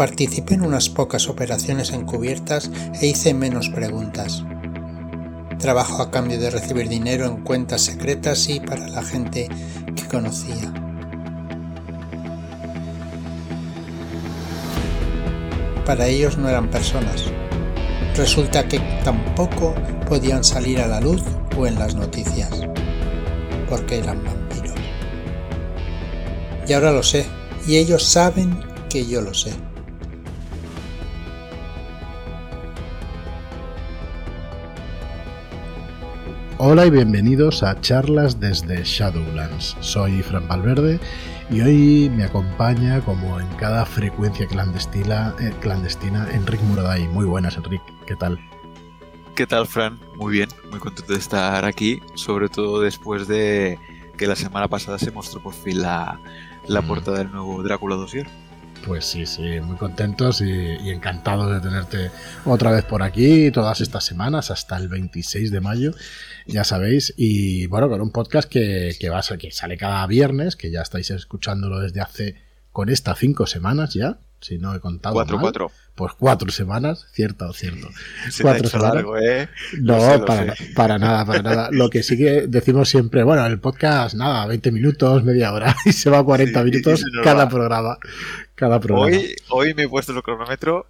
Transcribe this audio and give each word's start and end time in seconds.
Participé 0.00 0.54
en 0.54 0.62
unas 0.62 0.88
pocas 0.88 1.28
operaciones 1.28 1.90
encubiertas 1.90 2.70
e 3.02 3.08
hice 3.08 3.34
menos 3.34 3.68
preguntas. 3.68 4.42
Trabajo 5.58 6.00
a 6.02 6.10
cambio 6.10 6.40
de 6.40 6.48
recibir 6.48 6.88
dinero 6.88 7.26
en 7.26 7.44
cuentas 7.44 7.82
secretas 7.82 8.48
y 8.48 8.60
para 8.60 8.88
la 8.88 9.02
gente 9.02 9.46
que 9.94 10.08
conocía. 10.08 10.72
Para 15.84 16.06
ellos 16.06 16.38
no 16.38 16.48
eran 16.48 16.70
personas. 16.70 17.24
Resulta 18.16 18.66
que 18.68 18.78
tampoco 19.04 19.74
podían 20.08 20.44
salir 20.44 20.80
a 20.80 20.86
la 20.86 21.02
luz 21.02 21.22
o 21.58 21.66
en 21.66 21.78
las 21.78 21.94
noticias, 21.94 22.48
porque 23.68 23.98
eran 23.98 24.24
vampiros. 24.24 24.78
Y 26.66 26.72
ahora 26.72 26.90
lo 26.90 27.02
sé, 27.02 27.26
y 27.66 27.76
ellos 27.76 28.02
saben 28.02 28.58
que 28.88 29.06
yo 29.06 29.20
lo 29.20 29.34
sé. 29.34 29.52
Hola 36.62 36.84
y 36.84 36.90
bienvenidos 36.90 37.62
a 37.62 37.80
charlas 37.80 38.38
desde 38.38 38.84
Shadowlands. 38.84 39.78
Soy 39.80 40.22
Fran 40.22 40.46
Valverde 40.46 41.00
y 41.48 41.62
hoy 41.62 42.10
me 42.14 42.24
acompaña, 42.24 43.00
como 43.00 43.40
en 43.40 43.48
cada 43.54 43.86
frecuencia 43.86 44.46
clandestina, 44.46 45.34
eh, 45.40 45.54
clandestina 45.60 46.28
Enrique 46.30 46.62
Muraday. 46.64 47.08
Muy 47.08 47.24
buenas, 47.24 47.56
Enrique. 47.56 47.94
¿Qué 48.06 48.14
tal? 48.14 48.38
¿Qué 49.34 49.46
tal, 49.46 49.66
Fran? 49.66 49.98
Muy 50.16 50.32
bien, 50.32 50.50
muy 50.70 50.80
contento 50.80 51.14
de 51.14 51.18
estar 51.18 51.64
aquí, 51.64 52.02
sobre 52.12 52.50
todo 52.50 52.82
después 52.82 53.26
de 53.26 53.78
que 54.18 54.26
la 54.26 54.36
semana 54.36 54.68
pasada 54.68 54.98
se 54.98 55.10
mostró 55.12 55.42
por 55.42 55.54
fin 55.54 55.80
la, 55.80 56.20
la 56.66 56.82
mm. 56.82 56.86
portada 56.86 57.18
del 57.20 57.32
nuevo 57.32 57.62
Drácula 57.62 57.96
Dossier. 57.96 58.28
Pues 58.86 59.04
sí, 59.04 59.26
sí, 59.26 59.60
muy 59.60 59.76
contentos 59.76 60.40
y, 60.40 60.90
encantados 60.90 61.52
de 61.52 61.60
tenerte 61.60 62.10
otra 62.44 62.70
vez 62.70 62.84
por 62.84 63.02
aquí 63.02 63.50
todas 63.50 63.80
estas 63.80 64.04
semanas 64.04 64.50
hasta 64.50 64.76
el 64.76 64.88
26 64.88 65.50
de 65.50 65.60
mayo, 65.60 65.92
ya 66.46 66.64
sabéis. 66.64 67.12
Y 67.16 67.66
bueno, 67.66 67.88
con 67.88 68.00
un 68.00 68.10
podcast 68.10 68.48
que, 68.48 68.94
que, 68.98 69.10
va 69.10 69.18
a 69.18 69.22
ser, 69.22 69.38
que 69.38 69.50
sale 69.50 69.76
cada 69.76 70.06
viernes, 70.06 70.56
que 70.56 70.70
ya 70.70 70.80
estáis 70.80 71.10
escuchándolo 71.10 71.80
desde 71.80 72.00
hace 72.00 72.36
con 72.72 72.88
estas 72.88 73.18
cinco 73.18 73.46
semanas 73.46 73.94
ya, 73.94 74.18
si 74.40 74.58
no 74.58 74.74
he 74.74 74.80
contado. 74.80 75.14
Cuatro, 75.14 75.38
cuatro. 75.38 75.70
Pues 75.94 76.12
cuatro 76.18 76.50
semanas, 76.50 77.06
cierto 77.12 77.48
o 77.48 77.52
cierto. 77.52 77.88
cuatro 78.40 78.68
semanas. 78.68 79.04
¿eh? 79.22 79.48
No, 79.80 80.24
para, 80.24 80.54
para, 80.74 80.98
nada, 80.98 81.26
para 81.26 81.42
nada. 81.42 81.68
Lo 81.72 81.90
que 81.90 82.02
sí 82.02 82.16
que 82.16 82.46
decimos 82.48 82.88
siempre, 82.88 83.22
bueno, 83.22 83.44
el 83.46 83.60
podcast, 83.60 84.14
nada, 84.14 84.46
20 84.46 84.72
minutos, 84.72 85.24
media 85.24 85.52
hora, 85.52 85.76
y 85.84 85.92
se 85.92 86.08
va 86.08 86.18
a 86.18 86.24
40 86.24 86.62
minutos 86.64 87.04
cada 87.24 87.48
programa. 87.48 87.98
Hoy, 88.92 89.36
hoy 89.48 89.74
me 89.74 89.84
he 89.84 89.88
puesto 89.88 90.12
el 90.12 90.22
cronómetro 90.22 90.86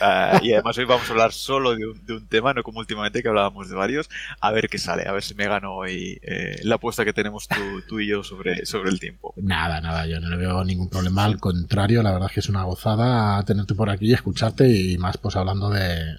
ah, 0.00 0.40
y 0.42 0.52
además 0.52 0.76
hoy 0.76 0.84
vamos 0.84 1.08
a 1.08 1.12
hablar 1.12 1.32
solo 1.32 1.74
de 1.74 1.86
un, 1.86 2.26
tema, 2.28 2.52
no 2.52 2.62
como 2.62 2.80
últimamente 2.80 3.22
que 3.22 3.28
hablábamos 3.28 3.70
de 3.70 3.74
varios. 3.74 4.10
A 4.40 4.52
ver 4.52 4.68
qué 4.68 4.76
sale, 4.76 5.04
a 5.06 5.12
ver 5.12 5.22
si 5.22 5.34
me 5.34 5.48
gano 5.48 5.74
hoy 5.74 6.18
eh, 6.22 6.60
la 6.64 6.74
apuesta 6.74 7.04
que 7.04 7.14
tenemos 7.14 7.48
tú, 7.88 7.98
y 7.98 8.08
yo 8.08 8.22
sobre, 8.22 8.66
sobre 8.66 8.90
el 8.90 9.00
tiempo. 9.00 9.32
Nada, 9.38 9.80
nada, 9.80 10.06
yo 10.06 10.20
no 10.20 10.28
le 10.28 10.36
veo 10.36 10.64
ningún 10.64 10.90
problema. 10.90 11.24
Al 11.24 11.40
contrario, 11.40 12.02
la 12.02 12.12
verdad 12.12 12.28
es 12.28 12.34
que 12.34 12.40
es 12.40 12.48
una 12.50 12.64
gozada 12.64 13.42
tenerte 13.44 13.74
por 13.74 13.88
aquí 13.88 14.10
y 14.10 14.12
y 14.58 14.98
más 14.98 15.18
pues 15.18 15.36
hablando 15.36 15.70
de, 15.70 16.16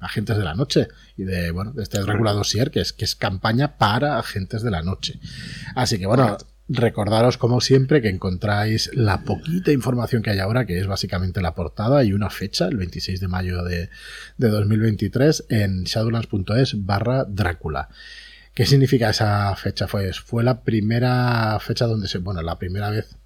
Agentes 0.00 0.36
de 0.36 0.44
la 0.44 0.54
Noche 0.54 0.88
y 1.16 1.24
de, 1.24 1.50
bueno, 1.50 1.72
de 1.72 1.82
este 1.82 2.00
Drácula 2.00 2.32
Dossier 2.32 2.70
que 2.70 2.80
es, 2.80 2.92
que 2.92 3.04
es 3.04 3.14
campaña 3.14 3.76
para 3.76 4.18
Agentes 4.18 4.62
de 4.62 4.70
la 4.70 4.82
Noche. 4.82 5.20
Así 5.74 5.98
que 5.98 6.06
bueno... 6.06 6.36
Recordaros, 6.66 7.36
como 7.36 7.60
siempre, 7.60 8.00
que 8.00 8.08
encontráis 8.08 8.90
la 8.94 9.22
poquita 9.22 9.70
información 9.70 10.22
que 10.22 10.30
hay 10.30 10.38
ahora, 10.38 10.64
que 10.64 10.80
es 10.80 10.86
básicamente 10.86 11.42
la 11.42 11.54
portada 11.54 12.02
y 12.04 12.14
una 12.14 12.30
fecha, 12.30 12.68
el 12.68 12.78
26 12.78 13.20
de 13.20 13.28
mayo 13.28 13.62
de, 13.64 13.90
de 14.38 14.48
2023, 14.48 15.44
en 15.50 15.84
shadowlands.es 15.84 16.86
barra 16.86 17.24
Drácula. 17.24 17.90
¿Qué 18.54 18.66
significa 18.66 19.10
esa 19.10 19.54
fecha? 19.56 19.88
Pues 19.88 20.20
fue 20.20 20.44
la 20.44 20.62
primera 20.62 21.58
fecha 21.60 21.86
donde 21.86 22.06
se, 22.06 22.18
bueno, 22.18 22.40
la 22.40 22.58
primera 22.58 22.88
vez 22.88 23.16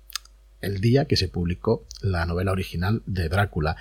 el 0.61 0.81
día 0.81 1.05
que 1.07 1.17
se 1.17 1.29
publicó 1.29 1.87
la 2.01 2.27
novela 2.27 2.53
original 2.53 3.03
de 3.07 3.29
Drácula. 3.29 3.77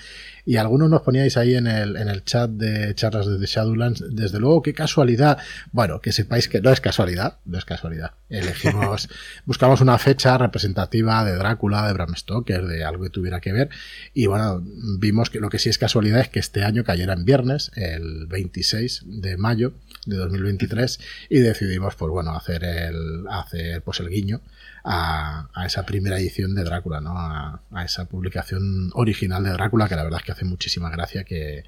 Y 0.45 0.57
algunos 0.57 0.89
nos 0.89 1.01
poníais 1.01 1.37
ahí 1.37 1.55
en 1.55 1.67
el, 1.67 1.97
en 1.97 2.07
el 2.07 2.23
chat 2.23 2.49
de 2.49 2.93
charlas 2.95 3.27
de 3.27 3.37
The 3.37 3.45
Shadowlands, 3.45 4.03
desde 4.11 4.39
luego, 4.39 4.61
qué 4.61 4.73
casualidad. 4.73 5.37
Bueno, 5.71 5.99
que 6.01 6.11
sepáis 6.11 6.47
que 6.47 6.61
no 6.61 6.71
es 6.71 6.81
casualidad, 6.81 7.39
no 7.45 7.57
es 7.57 7.65
casualidad. 7.65 8.11
Elegimos, 8.29 9.09
buscamos 9.45 9.81
una 9.81 9.97
fecha 9.97 10.37
representativa 10.37 11.23
de 11.25 11.35
Drácula, 11.35 11.87
de 11.87 11.93
Bram 11.93 12.15
Stoker, 12.15 12.65
de 12.65 12.83
algo 12.83 13.03
que 13.03 13.09
tuviera 13.09 13.39
que 13.39 13.53
ver. 13.53 13.69
Y 14.13 14.27
bueno, 14.27 14.63
vimos 14.99 15.29
que 15.29 15.39
lo 15.39 15.49
que 15.49 15.59
sí 15.59 15.69
es 15.69 15.77
casualidad 15.77 16.21
es 16.21 16.29
que 16.29 16.39
este 16.39 16.63
año 16.63 16.83
cayera 16.83 17.13
en 17.13 17.25
viernes, 17.25 17.71
el 17.75 18.27
26 18.27 19.03
de 19.05 19.37
mayo 19.37 19.73
de 20.05 20.17
2023, 20.17 20.99
y 21.29 21.39
decidimos, 21.39 21.95
pues 21.95 22.11
bueno, 22.11 22.31
hacer 22.35 22.63
el, 22.63 23.25
hacer 23.29 23.81
pues 23.81 23.99
el 23.99 24.09
guiño 24.09 24.41
a, 24.87 25.65
esa 25.65 25.85
primera 25.85 26.17
edición 26.17 26.55
de 26.55 26.63
Drácula, 26.63 27.01
¿no? 27.01 27.13
A, 27.17 27.61
esa 27.83 28.05
publicación 28.05 28.89
original 28.93 29.43
de 29.43 29.51
Drácula, 29.51 29.87
que 29.87 29.95
la 29.95 30.03
verdad 30.03 30.19
es 30.19 30.25
que 30.25 30.31
hace 30.31 30.45
muchísima 30.45 30.89
gracia 30.89 31.23
que, 31.23 31.63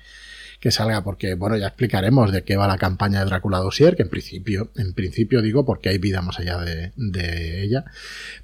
salga, 0.71 1.03
porque 1.03 1.35
bueno, 1.35 1.57
ya 1.57 1.67
explicaremos 1.67 2.31
de 2.31 2.43
qué 2.43 2.55
va 2.55 2.67
la 2.67 2.77
campaña 2.77 3.19
de 3.19 3.25
Drácula 3.25 3.59
Dossier, 3.59 3.95
que 3.95 4.03
en 4.03 4.09
principio, 4.09 4.71
en 4.75 4.93
principio 4.93 5.41
digo, 5.41 5.65
porque 5.65 5.89
hay 5.89 5.97
vida 5.97 6.21
más 6.21 6.39
allá 6.39 6.57
de, 6.59 7.63
ella, 7.63 7.85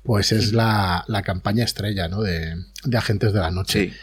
pues 0.03 0.31
es 0.31 0.53
la, 0.53 1.05
campaña 1.23 1.63
estrella, 1.63 2.07
¿no? 2.07 2.21
De, 2.21 2.55
de 2.83 2.97
Agentes 2.97 3.33
de 3.33 3.39
la 3.39 3.51
Noche. 3.51 3.93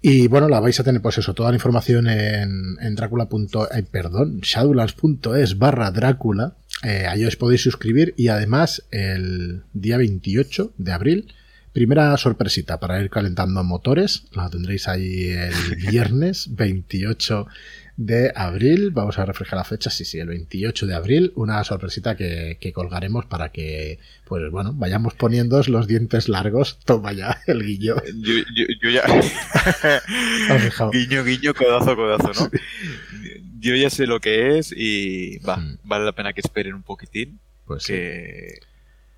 Y 0.00 0.28
bueno, 0.28 0.48
la 0.48 0.60
vais 0.60 0.78
a 0.78 0.84
tener, 0.84 1.02
pues 1.02 1.18
eso, 1.18 1.34
toda 1.34 1.50
la 1.50 1.56
información 1.56 2.08
en, 2.08 2.76
en 2.80 2.94
Drácula. 2.94 3.28
Eh, 3.74 3.82
perdón, 3.82 4.40
shadowlands.es 4.40 5.58
barra 5.58 5.90
Drácula. 5.90 6.56
Eh, 6.82 7.06
ahí 7.08 7.24
os 7.24 7.36
podéis 7.36 7.62
suscribir 7.62 8.14
y 8.16 8.28
además 8.28 8.84
el 8.90 9.62
día 9.72 9.96
28 9.96 10.74
de 10.78 10.92
abril, 10.92 11.34
primera 11.72 12.16
sorpresita 12.16 12.78
para 12.78 13.00
ir 13.02 13.10
calentando 13.10 13.62
motores. 13.64 14.24
La 14.32 14.48
tendréis 14.48 14.86
ahí 14.88 15.30
el 15.30 15.76
viernes 15.90 16.54
28 16.54 17.46
de 17.96 18.32
abril. 18.34 18.90
Vamos 18.92 19.18
a 19.18 19.26
reflejar 19.26 19.58
la 19.58 19.64
fecha, 19.64 19.90
sí, 19.90 20.04
sí, 20.04 20.18
el 20.18 20.28
28 20.28 20.86
de 20.86 20.94
abril. 20.94 21.32
Una 21.34 21.62
sorpresita 21.64 22.16
que, 22.16 22.72
colgaremos 22.72 23.26
para 23.26 23.50
que, 23.50 23.98
pues 24.24 24.50
bueno, 24.50 24.72
vayamos 24.72 25.14
poniendo 25.14 25.60
los 25.66 25.88
dientes 25.88 26.28
largos. 26.28 26.78
Toma 26.84 27.12
ya 27.12 27.40
el 27.46 27.64
guiño. 27.64 27.96
Yo, 28.14 28.90
ya. 28.90 29.02
guiño, 30.92 31.24
guiño, 31.24 31.54
codazo, 31.54 31.96
codazo, 31.96 32.32
¿no? 32.44 32.50
Yo 33.58 33.74
ya 33.74 33.90
sé 33.90 34.06
lo 34.06 34.20
que 34.20 34.58
es 34.58 34.72
y 34.76 35.38
va, 35.38 35.56
mm. 35.56 35.78
vale 35.84 36.04
la 36.04 36.12
pena 36.12 36.32
que 36.32 36.40
esperen 36.40 36.74
un 36.74 36.82
poquitín. 36.82 37.40
Pues 37.66 37.86
que. 37.86 38.60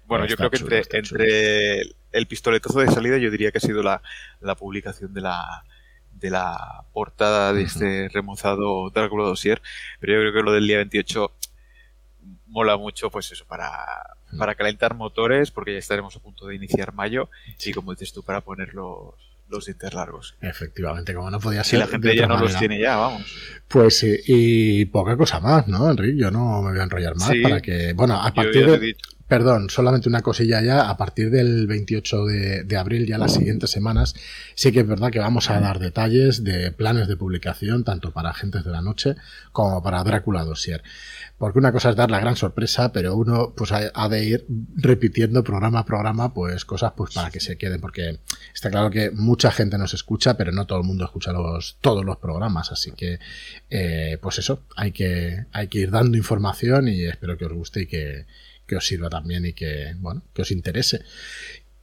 Bueno, 0.06 0.26
yo 0.26 0.36
creo 0.36 0.50
que 0.50 0.56
entre, 0.56 0.82
entre 0.92 1.80
el 2.12 2.26
pistoletazo 2.26 2.80
de 2.80 2.88
salida, 2.88 3.18
yo 3.18 3.30
diría 3.30 3.52
que 3.52 3.58
ha 3.58 3.60
sido 3.60 3.82
la, 3.82 4.02
la 4.40 4.56
publicación 4.56 5.14
de 5.14 5.20
la, 5.20 5.64
de 6.12 6.30
la 6.30 6.84
portada 6.92 7.52
de 7.52 7.62
este 7.62 8.08
remozado 8.08 8.90
Drácula 8.90 9.24
Dossier, 9.24 9.62
pero 10.00 10.14
yo 10.14 10.20
creo 10.20 10.32
que 10.32 10.42
lo 10.42 10.52
del 10.52 10.66
día 10.66 10.78
28 10.78 11.32
mola 12.46 12.76
mucho, 12.76 13.10
pues 13.10 13.30
eso, 13.32 13.44
para, 13.46 13.70
para 14.38 14.54
calentar 14.54 14.94
motores, 14.94 15.50
porque 15.50 15.72
ya 15.72 15.78
estaremos 15.78 16.16
a 16.16 16.20
punto 16.20 16.46
de 16.46 16.56
iniciar 16.56 16.92
mayo, 16.92 17.30
y 17.64 17.72
como 17.72 17.92
dices 17.92 18.12
tú, 18.12 18.22
para 18.22 18.40
poner 18.40 18.74
los, 19.50 19.66
dientes 19.66 19.92
largos. 19.94 20.36
Efectivamente, 20.40 21.14
como 21.14 21.30
no 21.30 21.40
podía 21.40 21.64
ser. 21.64 21.78
Y 21.78 21.80
la 21.80 21.86
gente 21.88 22.16
ya 22.16 22.26
no 22.26 22.38
los 22.38 22.56
tiene 22.58 22.80
ya, 22.80 22.96
vamos. 22.96 23.22
Pues 23.68 23.98
sí, 23.98 24.16
y 24.26 24.84
poca 24.86 25.16
cosa 25.16 25.40
más, 25.40 25.68
¿no, 25.68 25.90
Enrique? 25.90 26.18
Yo 26.18 26.30
no 26.30 26.62
me 26.62 26.70
voy 26.70 26.80
a 26.80 26.84
enrollar 26.84 27.16
más 27.16 27.32
para 27.42 27.60
que. 27.60 27.92
Bueno, 27.92 28.20
a 28.20 28.32
partir 28.32 28.66
de. 28.66 28.96
Perdón, 29.30 29.70
solamente 29.70 30.08
una 30.08 30.22
cosilla 30.22 30.60
ya. 30.60 30.90
A 30.90 30.96
partir 30.96 31.30
del 31.30 31.68
28 31.68 32.24
de, 32.24 32.76
abril, 32.76 33.06
ya 33.06 33.16
las 33.16 33.34
siguientes 33.34 33.70
semanas, 33.70 34.16
sí 34.56 34.72
que 34.72 34.80
es 34.80 34.88
verdad 34.88 35.12
que 35.12 35.20
vamos 35.20 35.50
a 35.50 35.60
dar 35.60 35.78
detalles 35.78 36.42
de 36.42 36.72
planes 36.72 37.06
de 37.06 37.16
publicación, 37.16 37.84
tanto 37.84 38.10
para 38.10 38.30
Agentes 38.30 38.64
de 38.64 38.72
la 38.72 38.82
Noche 38.82 39.14
como 39.52 39.84
para 39.84 40.02
Drácula 40.02 40.44
Dossier. 40.44 40.82
Porque 41.38 41.60
una 41.60 41.70
cosa 41.70 41.90
es 41.90 41.96
dar 41.96 42.10
la 42.10 42.18
gran 42.18 42.34
sorpresa, 42.34 42.92
pero 42.92 43.14
uno 43.14 43.54
pues 43.56 43.70
ha, 43.70 44.08
de 44.08 44.24
ir 44.24 44.46
repitiendo 44.74 45.44
programa 45.44 45.78
a 45.78 45.84
programa, 45.84 46.34
pues 46.34 46.64
cosas 46.64 46.94
pues 46.96 47.14
para 47.14 47.30
que 47.30 47.38
se 47.38 47.56
queden. 47.56 47.80
Porque 47.80 48.18
está 48.52 48.68
claro 48.68 48.90
que 48.90 49.12
mucha 49.12 49.52
gente 49.52 49.78
nos 49.78 49.94
escucha, 49.94 50.36
pero 50.36 50.50
no 50.50 50.66
todo 50.66 50.80
el 50.80 50.84
mundo 50.84 51.04
escucha 51.04 51.30
los, 51.30 51.78
todos 51.80 52.04
los 52.04 52.16
programas. 52.16 52.72
Así 52.72 52.90
que, 52.90 53.20
eh, 53.70 54.18
pues 54.20 54.40
eso, 54.40 54.64
hay 54.74 54.90
que, 54.90 55.46
hay 55.52 55.68
que 55.68 55.78
ir 55.78 55.92
dando 55.92 56.18
información 56.18 56.88
y 56.88 57.04
espero 57.04 57.38
que 57.38 57.44
os 57.44 57.52
guste 57.52 57.82
y 57.82 57.86
que 57.86 58.26
que 58.70 58.76
os 58.76 58.86
sirva 58.86 59.10
también 59.10 59.44
y 59.44 59.52
que, 59.52 59.96
bueno, 59.98 60.22
que 60.32 60.42
os 60.42 60.52
interese. 60.52 61.00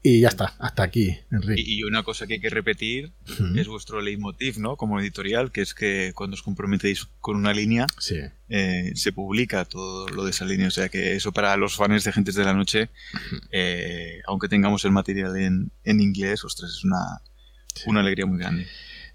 Y 0.01 0.21
ya 0.21 0.29
está, 0.29 0.55
hasta 0.57 0.83
aquí, 0.83 1.17
Enrique. 1.29 1.61
Y 1.65 1.83
una 1.83 2.03
cosa 2.03 2.25
que 2.25 2.35
hay 2.35 2.39
que 2.39 2.49
repetir 2.49 3.11
es 3.57 3.67
vuestro 3.67 3.99
leitmotiv, 3.99 4.57
¿no? 4.57 4.77
Como 4.77 4.97
editorial, 5.01 5.51
que 5.51 5.59
es 5.59 5.73
que 5.73 6.13
cuando 6.15 6.35
os 6.35 6.43
comprometéis 6.43 7.09
con 7.19 7.35
una 7.35 7.51
línea, 7.51 7.87
eh, 8.47 8.93
se 8.95 9.11
publica 9.11 9.65
todo 9.65 10.07
lo 10.07 10.23
de 10.23 10.31
esa 10.31 10.45
línea. 10.45 10.69
O 10.69 10.71
sea 10.71 10.87
que 10.87 11.17
eso 11.17 11.33
para 11.33 11.57
los 11.57 11.75
fans 11.75 12.05
de 12.05 12.13
Gentes 12.13 12.35
de 12.35 12.45
la 12.45 12.53
Noche, 12.53 12.89
eh, 13.51 14.21
aunque 14.27 14.47
tengamos 14.47 14.85
el 14.85 14.91
material 14.91 15.35
en, 15.35 15.71
en 15.83 15.99
inglés, 15.99 16.45
ostras, 16.45 16.71
es 16.71 16.85
una, 16.85 17.21
una 17.85 17.99
alegría 17.99 18.25
muy 18.25 18.39
grande. 18.39 18.65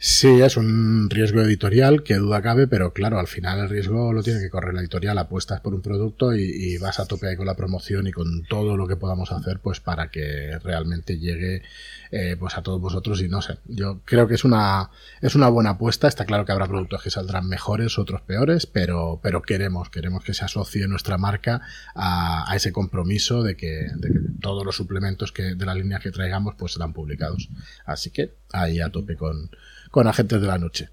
Sí, 0.04 0.40
es 0.40 0.56
un 0.56 1.08
riesgo 1.10 1.42
editorial 1.42 2.02
que 2.02 2.16
duda 2.16 2.42
cabe, 2.42 2.66
pero 2.66 2.92
claro, 2.92 3.20
al 3.20 3.28
final 3.28 3.60
el 3.60 3.68
riesgo 3.68 4.12
lo 4.12 4.24
tiene 4.24 4.40
que 4.40 4.50
correr 4.50 4.74
la 4.74 4.80
editorial. 4.80 5.16
Apuestas 5.16 5.60
por 5.60 5.74
un 5.76 5.80
producto 5.80 6.34
y, 6.34 6.76
vas 6.78 6.98
a 6.98 7.06
tope 7.06 7.28
ahí 7.28 7.36
con 7.36 7.46
la 7.46 7.54
promoción 7.54 8.08
y 8.08 8.10
con 8.10 8.42
todo 8.46 8.76
lo 8.76 8.88
que 8.88 8.96
podamos 8.96 9.30
hacer, 9.30 9.60
pues 9.60 9.78
para 9.78 10.10
que 10.10 10.58
realmente 10.64 11.20
llegue 11.20 11.62
eh, 12.10 12.36
pues 12.36 12.58
a 12.58 12.62
todos 12.62 12.80
vosotros. 12.80 13.22
Y 13.22 13.28
no 13.28 13.42
sé, 13.42 13.58
yo 13.66 14.00
creo 14.04 14.26
que 14.26 14.34
es 14.34 14.42
una 14.42 14.90
es 15.20 15.36
una 15.36 15.48
buena 15.48 15.70
apuesta. 15.70 16.08
Está 16.08 16.24
claro 16.24 16.44
que 16.44 16.50
habrá 16.50 16.66
productos 16.66 17.00
que 17.00 17.10
saldrán 17.10 17.48
mejores, 17.48 17.96
otros 17.96 18.22
peores, 18.22 18.66
pero 18.66 19.20
pero 19.22 19.40
queremos 19.40 19.88
queremos 19.88 20.24
que 20.24 20.34
se 20.34 20.44
asocie 20.44 20.88
nuestra 20.88 21.16
marca 21.16 21.60
a, 21.94 22.52
ese 22.56 22.72
compromiso 22.72 23.44
de 23.44 23.56
que, 23.56 23.86
de 23.94 24.08
que, 24.08 24.18
todos 24.40 24.66
los 24.66 24.74
suplementos 24.74 25.30
que 25.30 25.54
de 25.54 25.64
la 25.64 25.76
línea 25.76 26.00
que 26.00 26.10
traigamos 26.10 26.56
pues 26.58 26.72
serán 26.72 26.92
publicados. 26.92 27.48
Así 27.86 28.10
que 28.10 28.34
ahí 28.52 28.80
a 28.80 28.90
tope 28.90 29.16
con 29.16 29.48
con 29.92 30.08
Agentes 30.08 30.40
de 30.40 30.46
la 30.48 30.58
Noche. 30.58 30.88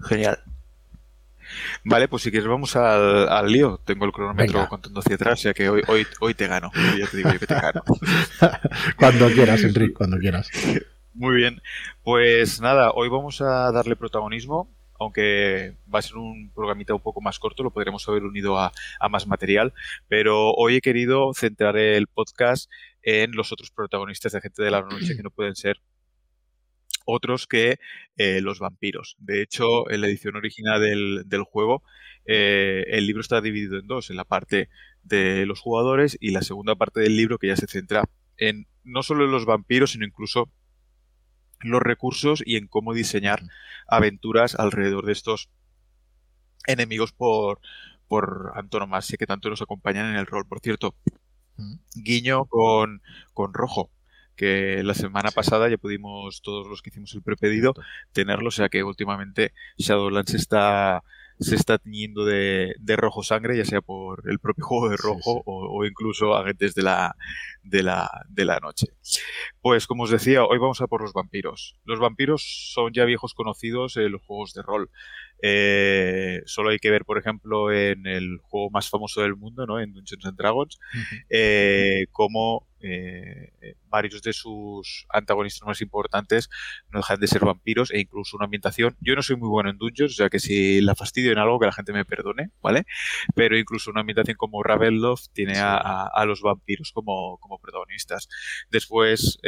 Genial. 0.00 0.38
Vale, 1.84 2.08
pues 2.08 2.22
si 2.22 2.30
quieres 2.30 2.48
vamos 2.48 2.74
al, 2.74 3.46
lío. 3.52 3.80
Tengo 3.84 4.06
el 4.06 4.12
cronómetro 4.12 4.66
contando 4.66 5.00
hacia 5.00 5.14
atrás, 5.14 5.42
ya 5.42 5.54
que 5.54 5.68
hoy, 5.68 5.82
hoy, 5.86 6.06
hoy 6.20 6.34
te 6.34 6.48
gano. 6.48 6.72
Ya 6.98 7.06
te 7.06 7.18
digo 7.18 7.30
yo 7.32 7.38
que 7.38 7.46
te 7.46 7.54
gano. 7.54 7.82
cuando 8.96 9.28
quieras, 9.28 9.62
Enrique, 9.62 9.92
cuando 9.92 10.18
quieras. 10.18 10.48
Muy 11.12 11.36
bien. 11.36 11.60
Pues 12.02 12.60
nada, 12.60 12.92
hoy 12.92 13.10
vamos 13.10 13.42
a 13.42 13.70
darle 13.72 13.94
protagonismo, 13.94 14.70
aunque 14.98 15.74
va 15.92 15.98
a 15.98 16.02
ser 16.02 16.16
un 16.16 16.50
programita 16.54 16.94
un 16.94 17.02
poco 17.02 17.20
más 17.20 17.38
corto, 17.38 17.62
lo 17.62 17.72
podremos 17.72 18.08
haber 18.08 18.24
unido 18.24 18.58
a, 18.58 18.72
a 19.00 19.08
más 19.10 19.26
material, 19.26 19.74
pero 20.08 20.52
hoy 20.52 20.76
he 20.76 20.80
querido 20.80 21.34
centrar 21.34 21.76
el 21.76 22.06
podcast 22.06 22.70
en 23.02 23.32
los 23.32 23.52
otros 23.52 23.70
protagonistas 23.70 24.32
de 24.32 24.40
Gente 24.40 24.62
de 24.62 24.70
la 24.70 24.80
Noche 24.80 25.14
que 25.14 25.22
no 25.22 25.30
pueden 25.30 25.56
ser 25.56 25.78
otros 27.08 27.46
que 27.46 27.78
eh, 28.16 28.40
los 28.42 28.58
vampiros. 28.58 29.16
De 29.18 29.40
hecho, 29.42 29.90
en 29.90 30.02
la 30.02 30.08
edición 30.08 30.36
original 30.36 30.80
del, 30.80 31.42
juego, 31.42 31.82
eh, 32.26 32.84
el 32.88 33.06
libro 33.06 33.22
está 33.22 33.40
dividido 33.40 33.78
en 33.78 33.86
dos, 33.86 34.10
en 34.10 34.16
la 34.16 34.24
parte 34.24 34.68
de 35.02 35.46
los 35.46 35.60
jugadores 35.60 36.18
y 36.20 36.32
la 36.32 36.42
segunda 36.42 36.76
parte 36.76 37.00
del 37.00 37.16
libro 37.16 37.38
que 37.38 37.46
ya 37.46 37.56
se 37.56 37.66
centra 37.66 38.04
en 38.36 38.66
no 38.84 39.02
solo 39.02 39.24
en 39.24 39.30
los 39.30 39.46
vampiros, 39.46 39.92
sino 39.92 40.04
incluso 40.04 40.52
los 41.60 41.80
recursos 41.80 42.42
y 42.44 42.56
en 42.56 42.68
cómo 42.68 42.92
diseñar 42.92 43.40
aventuras 43.88 44.54
alrededor 44.54 45.06
de 45.06 45.12
estos 45.12 45.48
enemigos 46.66 47.12
por, 47.12 47.60
por 48.06 48.52
antonomasia 48.54 49.16
que 49.16 49.26
tanto 49.26 49.48
nos 49.48 49.62
acompañan 49.62 50.10
en 50.10 50.16
el 50.16 50.26
rol. 50.26 50.46
Por 50.46 50.60
cierto, 50.60 50.94
guiño 51.94 52.44
con, 52.44 53.00
con 53.32 53.54
rojo 53.54 53.90
que 54.38 54.82
la 54.84 54.94
semana 54.94 55.30
pasada 55.32 55.68
ya 55.68 55.76
pudimos, 55.76 56.40
todos 56.42 56.68
los 56.68 56.80
que 56.80 56.90
hicimos 56.90 57.12
el 57.14 57.22
prepedido, 57.22 57.74
tenerlo, 58.12 58.48
o 58.48 58.52
sea 58.52 58.68
que 58.68 58.84
últimamente 58.84 59.52
Shadowlands 59.76 60.32
está 60.34 61.02
se 61.40 61.54
está 61.54 61.78
tiñendo 61.78 62.24
de, 62.24 62.74
rojo 62.96 63.22
sangre, 63.22 63.56
ya 63.56 63.64
sea 63.64 63.80
por 63.80 64.22
el 64.28 64.38
propio 64.38 64.64
juego 64.64 64.88
de 64.88 64.96
rojo 64.96 65.42
O, 65.44 65.84
incluso 65.84 66.34
agentes 66.34 66.74
de 66.74 66.82
la, 66.82 67.14
de, 67.62 67.82
la, 67.82 68.10
de 68.28 68.44
la 68.44 68.58
noche. 68.58 68.86
Pues 69.60 69.86
como 69.86 70.04
os 70.04 70.10
decía, 70.10 70.44
hoy 70.44 70.58
vamos 70.58 70.80
a 70.80 70.86
por 70.86 71.02
los 71.02 71.12
vampiros. 71.12 71.76
Los 71.84 72.00
vampiros 72.00 72.70
son 72.72 72.92
ya 72.92 73.04
viejos 73.04 73.34
conocidos 73.34 73.96
en 73.96 74.12
los 74.12 74.22
juegos 74.22 74.52
de 74.54 74.62
rol. 74.62 74.90
Eh, 75.40 76.42
solo 76.46 76.70
hay 76.70 76.78
que 76.78 76.90
ver, 76.90 77.04
por 77.04 77.18
ejemplo, 77.18 77.72
en 77.72 78.06
el 78.06 78.38
juego 78.42 78.70
más 78.70 78.88
famoso 78.88 79.22
del 79.22 79.36
mundo, 79.36 79.66
¿no? 79.66 79.80
en 79.80 79.92
Dungeons 79.92 80.26
and 80.26 80.36
Dragons, 80.36 80.78
eh, 81.30 82.06
cómo 82.10 82.66
eh, 82.80 83.52
varios 83.88 84.22
de 84.22 84.32
sus 84.32 85.06
antagonistas 85.08 85.66
más 85.66 85.80
importantes 85.80 86.48
no 86.90 87.00
dejan 87.00 87.18
de 87.18 87.26
ser 87.26 87.44
vampiros 87.44 87.90
e 87.90 88.00
incluso 88.00 88.36
una 88.36 88.44
ambientación. 88.44 88.96
Yo 89.00 89.14
no 89.14 89.22
soy 89.22 89.36
muy 89.36 89.48
bueno 89.48 89.70
en 89.70 89.78
Dungeons, 89.78 90.12
o 90.12 90.16
sea 90.16 90.28
que 90.28 90.40
si 90.40 90.80
la 90.80 90.94
fastidio 90.94 91.32
en 91.32 91.38
algo, 91.38 91.58
que 91.58 91.66
la 91.66 91.72
gente 91.72 91.92
me 91.92 92.04
perdone, 92.04 92.50
¿vale? 92.60 92.84
Pero 93.34 93.56
incluso 93.56 93.90
una 93.90 94.00
ambientación 94.00 94.36
como 94.36 94.62
Ravenloft 94.62 95.28
tiene 95.32 95.54
a, 95.56 96.24
los 96.26 96.42
vampiros 96.42 96.92
como, 96.92 97.38
como 97.38 97.58
protagonistas. 97.58 98.28
Después, 98.70 99.38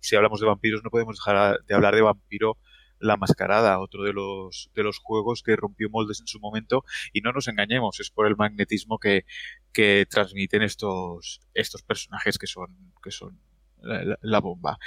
si 0.00 0.16
hablamos 0.16 0.40
de 0.40 0.46
vampiros, 0.46 0.82
no 0.82 0.90
podemos 0.90 1.16
dejar 1.16 1.60
de 1.66 1.74
hablar 1.74 1.94
de 1.94 2.02
vampiro 2.02 2.58
la 2.98 3.16
Mascarada, 3.16 3.78
otro 3.80 4.04
de 4.04 4.12
los, 4.12 4.70
de 4.74 4.82
los 4.82 4.98
juegos 4.98 5.42
que 5.42 5.56
rompió 5.56 5.88
moldes 5.90 6.20
en 6.20 6.26
su 6.26 6.40
momento. 6.40 6.84
Y 7.12 7.20
no 7.20 7.32
nos 7.32 7.48
engañemos, 7.48 8.00
es 8.00 8.10
por 8.10 8.26
el 8.26 8.36
magnetismo 8.36 8.98
que, 8.98 9.24
que 9.72 10.06
transmiten 10.08 10.62
estos, 10.62 11.40
estos 11.54 11.82
personajes 11.82 12.38
que 12.38 12.46
son, 12.46 12.92
que 13.02 13.10
son 13.10 13.38
la, 13.80 14.40
bomba. 14.40 14.78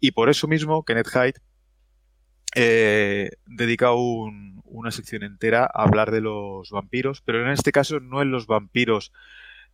Y 0.00 0.12
por 0.12 0.30
eso 0.30 0.46
mismo, 0.48 0.84
Kenneth 0.84 1.08
Hyde 1.08 1.40
eh, 2.54 3.30
dedica 3.46 3.92
una 3.92 4.90
sección 4.90 5.22
entera 5.22 5.64
a 5.64 5.82
hablar 5.82 6.10
de 6.10 6.20
los 6.20 6.70
vampiros, 6.70 7.20
pero 7.22 7.42
en 7.42 7.50
este 7.50 7.72
caso 7.72 8.00
no 8.00 8.22
en 8.22 8.30
los 8.30 8.46
vampiros 8.46 9.12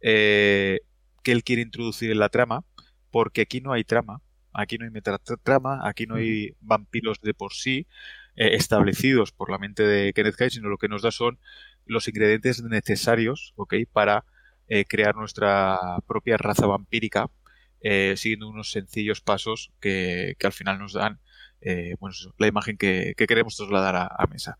eh, 0.00 0.81
que 1.23 1.33
él 1.33 1.44
quiere 1.44 1.62
introducir 1.62 2.11
en 2.11 2.19
la 2.19 2.29
trama, 2.29 2.65
porque 3.11 3.43
aquí 3.43 3.61
no 3.61 3.73
hay 3.73 3.85
trama, 3.85 4.21
Aquí 4.52 4.78
no 4.78 4.84
hay 4.84 4.90
metatrama, 4.90 5.81
aquí 5.88 6.06
no 6.06 6.16
hay 6.16 6.54
vampiros 6.60 7.20
de 7.20 7.34
por 7.34 7.52
sí 7.52 7.87
eh, 8.37 8.54
establecidos 8.54 9.32
por 9.32 9.50
la 9.50 9.58
mente 9.58 9.82
de 9.82 10.12
Kenneth 10.12 10.37
Hyde, 10.38 10.50
sino 10.50 10.69
lo 10.69 10.78
que 10.78 10.88
nos 10.88 11.02
da 11.02 11.10
son 11.10 11.38
los 11.87 12.08
ingredientes 12.08 12.62
necesarios, 12.62 13.52
¿ok? 13.56 13.75
Para 13.93 14.25
eh, 14.69 14.84
crear 14.84 15.14
nuestra 15.16 15.78
propia 16.06 16.37
raza 16.38 16.66
vampírica, 16.66 17.31
eh, 17.82 18.14
siguiendo 18.16 18.49
unos 18.49 18.70
sencillos 18.70 19.20
pasos 19.20 19.72
que, 19.81 20.37
al 20.43 20.52
final 20.52 20.78
nos 20.78 20.93
dan 20.93 21.20
bueno, 22.00 22.16
la 22.38 22.46
imagen 22.48 22.76
que, 22.76 23.14
queremos 23.16 23.56
trasladar 23.56 23.94
a 23.96 24.26
mesa. 24.26 24.58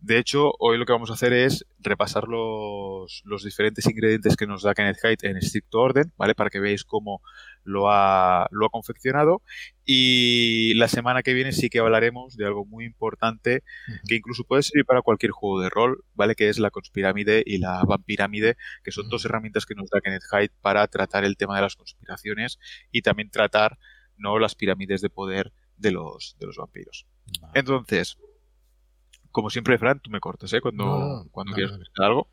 De 0.00 0.16
hecho, 0.16 0.54
hoy 0.58 0.78
lo 0.78 0.86
que 0.86 0.94
vamos 0.94 1.10
a 1.10 1.14
hacer 1.14 1.34
es 1.34 1.66
repasar 1.78 2.24
los, 2.26 3.22
diferentes 3.44 3.84
ingredientes 3.86 4.34
que 4.34 4.46
nos 4.46 4.62
da 4.62 4.72
Kenneth 4.72 4.96
Hyde 5.02 5.28
en 5.28 5.36
estricto 5.36 5.78
orden, 5.78 6.10
¿vale? 6.16 6.34
Para 6.34 6.48
que 6.48 6.58
veáis 6.58 6.84
cómo 6.84 7.20
lo 7.64 7.90
ha, 7.90 8.48
lo 8.50 8.66
ha 8.66 8.70
confeccionado. 8.70 9.42
Y 9.84 10.74
la 10.74 10.88
semana 10.88 11.22
que 11.22 11.34
viene 11.34 11.52
sí 11.52 11.68
que 11.68 11.80
hablaremos 11.80 12.36
de 12.36 12.46
algo 12.46 12.64
muy 12.64 12.84
importante 12.84 13.62
que 14.06 14.16
incluso 14.16 14.44
puede 14.44 14.62
servir 14.62 14.84
para 14.84 15.02
cualquier 15.02 15.32
juego 15.32 15.60
de 15.60 15.68
rol, 15.68 16.04
¿vale? 16.14 16.34
Que 16.34 16.48
es 16.48 16.58
la 16.58 16.70
conspirámide 16.70 17.42
y 17.44 17.58
la 17.58 17.82
vampirámide, 17.84 18.56
que 18.84 18.92
son 18.92 19.08
dos 19.08 19.24
herramientas 19.24 19.66
que 19.66 19.74
nos 19.74 19.90
da 19.90 20.00
Kenneth 20.00 20.22
Hyde 20.30 20.52
para 20.60 20.86
tratar 20.86 21.24
el 21.24 21.36
tema 21.36 21.56
de 21.56 21.62
las 21.62 21.76
conspiraciones 21.76 22.58
y 22.92 23.02
también 23.02 23.30
tratar, 23.30 23.78
¿no? 24.16 24.38
Las 24.38 24.54
pirámides 24.54 25.00
de 25.00 25.10
poder 25.10 25.52
de 25.76 25.90
los, 25.90 26.36
de 26.38 26.46
los 26.46 26.56
vampiros. 26.56 27.06
Entonces, 27.54 28.18
como 29.30 29.50
siempre, 29.50 29.78
Fran, 29.78 30.00
tú 30.00 30.10
me 30.10 30.20
cortas, 30.20 30.52
¿eh? 30.52 30.60
Cuando, 30.60 31.26
cuando 31.30 31.54
quieras 31.54 31.78
decir 31.78 31.92
algo. 31.96 32.28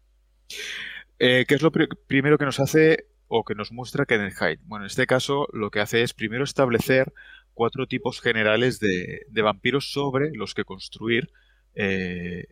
Eh, 1.20 1.46
¿Qué 1.48 1.56
es 1.56 1.62
lo 1.62 1.72
primero 1.72 2.38
que 2.38 2.46
nos 2.46 2.60
hace 2.60 3.08
o 3.28 3.44
que 3.44 3.56
nos 3.56 3.72
muestra 3.72 4.06
Hyde? 4.06 4.60
Bueno, 4.64 4.86
en 4.86 4.88
este 4.88 5.08
caso 5.08 5.48
lo 5.54 5.72
que 5.72 5.80
hace 5.80 6.04
es 6.04 6.14
primero 6.14 6.44
establecer 6.44 7.14
cuatro 7.54 7.88
tipos 7.88 8.22
generales 8.22 8.80
de, 8.80 9.26
vampiros 9.42 9.92
sobre 9.92 10.32
los 10.34 10.54
que 10.54 10.64
construir 10.64 11.32
eh, 11.74 12.46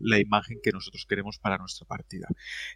la 0.00 0.18
imagen 0.18 0.60
que 0.62 0.72
nosotros 0.72 1.06
queremos 1.06 1.38
para 1.38 1.58
nuestra 1.58 1.86
partida. 1.86 2.26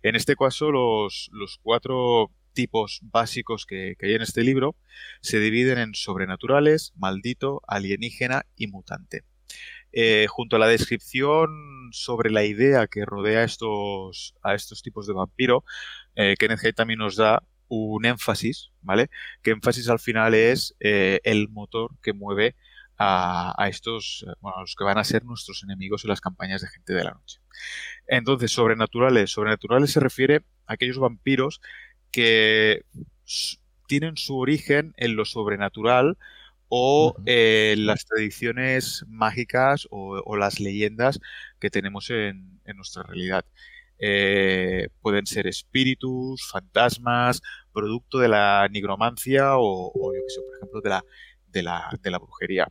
En 0.03 0.15
este 0.15 0.37
caso, 0.37 0.71
los, 0.71 1.31
cuatro 1.63 2.31
tipos 2.53 3.01
básicos 3.03 3.67
que, 3.67 3.97
hay 4.01 4.15
en 4.15 4.23
este 4.23 4.45
libro 4.45 4.77
se 5.23 5.41
dividen 5.41 5.79
en 5.79 5.95
sobrenaturales, 5.95 6.93
maldito, 6.97 7.63
alienígena 7.67 8.47
y 8.57 8.67
mutante. 8.67 9.25
Eh, 9.93 10.27
junto 10.29 10.57
a 10.57 10.59
la 10.61 10.69
descripción 10.69 11.49
sobre 11.93 12.31
la 12.31 12.45
idea 12.45 12.87
que 12.87 13.05
rodea 13.05 13.41
a 13.41 14.55
estos 14.55 14.83
tipos 14.83 15.07
de 15.07 15.15
vampiro, 15.15 15.65
eh, 16.15 16.35
Kenneth 16.39 16.65
Hay 16.65 16.73
también 16.73 16.99
nos 16.99 17.17
da 17.17 17.43
un 17.69 18.05
énfasis, 18.05 18.71
¿vale? 18.83 19.11
Que 19.43 19.53
énfasis 19.53 19.89
al 19.89 20.01
final 20.01 20.35
es 20.35 20.75
eh, 20.81 21.21
el 21.25 21.49
motor 21.49 21.93
que 22.03 22.13
mueve 22.13 22.57
a, 23.03 23.55
estos, 23.71 24.27
bueno, 24.41 24.61
los 24.61 24.75
que 24.75 24.85
van 24.85 24.99
a 24.99 25.05
ser 25.05 25.25
nuestros 25.25 25.63
enemigos 25.63 26.05
en 26.05 26.11
las 26.11 26.21
campañas 26.21 26.61
de 26.61 26.69
gente 26.69 26.93
de 26.93 27.05
la 27.05 27.13
noche. 27.13 27.41
Entonces, 28.07 28.53
sobrenaturales. 28.53 29.31
Sobrenaturales 29.31 29.91
se 29.91 30.01
refiere 30.01 30.43
a 30.67 30.75
aquellos 30.75 30.99
vampiros 30.99 31.63
que 32.11 32.85
tienen 33.87 34.19
su 34.19 34.39
origen 34.39 34.93
en 34.99 35.17
lo 35.17 35.25
sobrenatural, 35.25 36.19
o 36.71 37.17
eh, 37.27 37.75
las 37.77 38.07
tradiciones 38.07 39.05
mágicas 39.09 39.89
o, 39.91 40.37
las 40.37 40.61
leyendas 40.61 41.19
que 41.59 41.69
tenemos 41.69 42.09
en, 42.11 42.61
nuestra 42.77 43.03
realidad. 43.03 43.45
Eh, 44.01 44.89
pueden 45.01 45.27
ser 45.27 45.47
espíritus, 45.47 46.49
fantasmas, 46.51 47.43
producto 47.73 48.19
de 48.19 48.29
la 48.29 48.69
nigromancia 48.71 49.59
o, 49.59 49.93
yo 50.15 50.23
que 50.23 50.31
sé, 50.31 50.41
por 50.41 50.57
ejemplo, 50.57 50.81
de 50.81 50.91
la, 50.91 51.05
de 51.49 51.63
la, 51.63 51.99
de 52.03 52.11
la 52.11 52.19
brujería. 52.19 52.69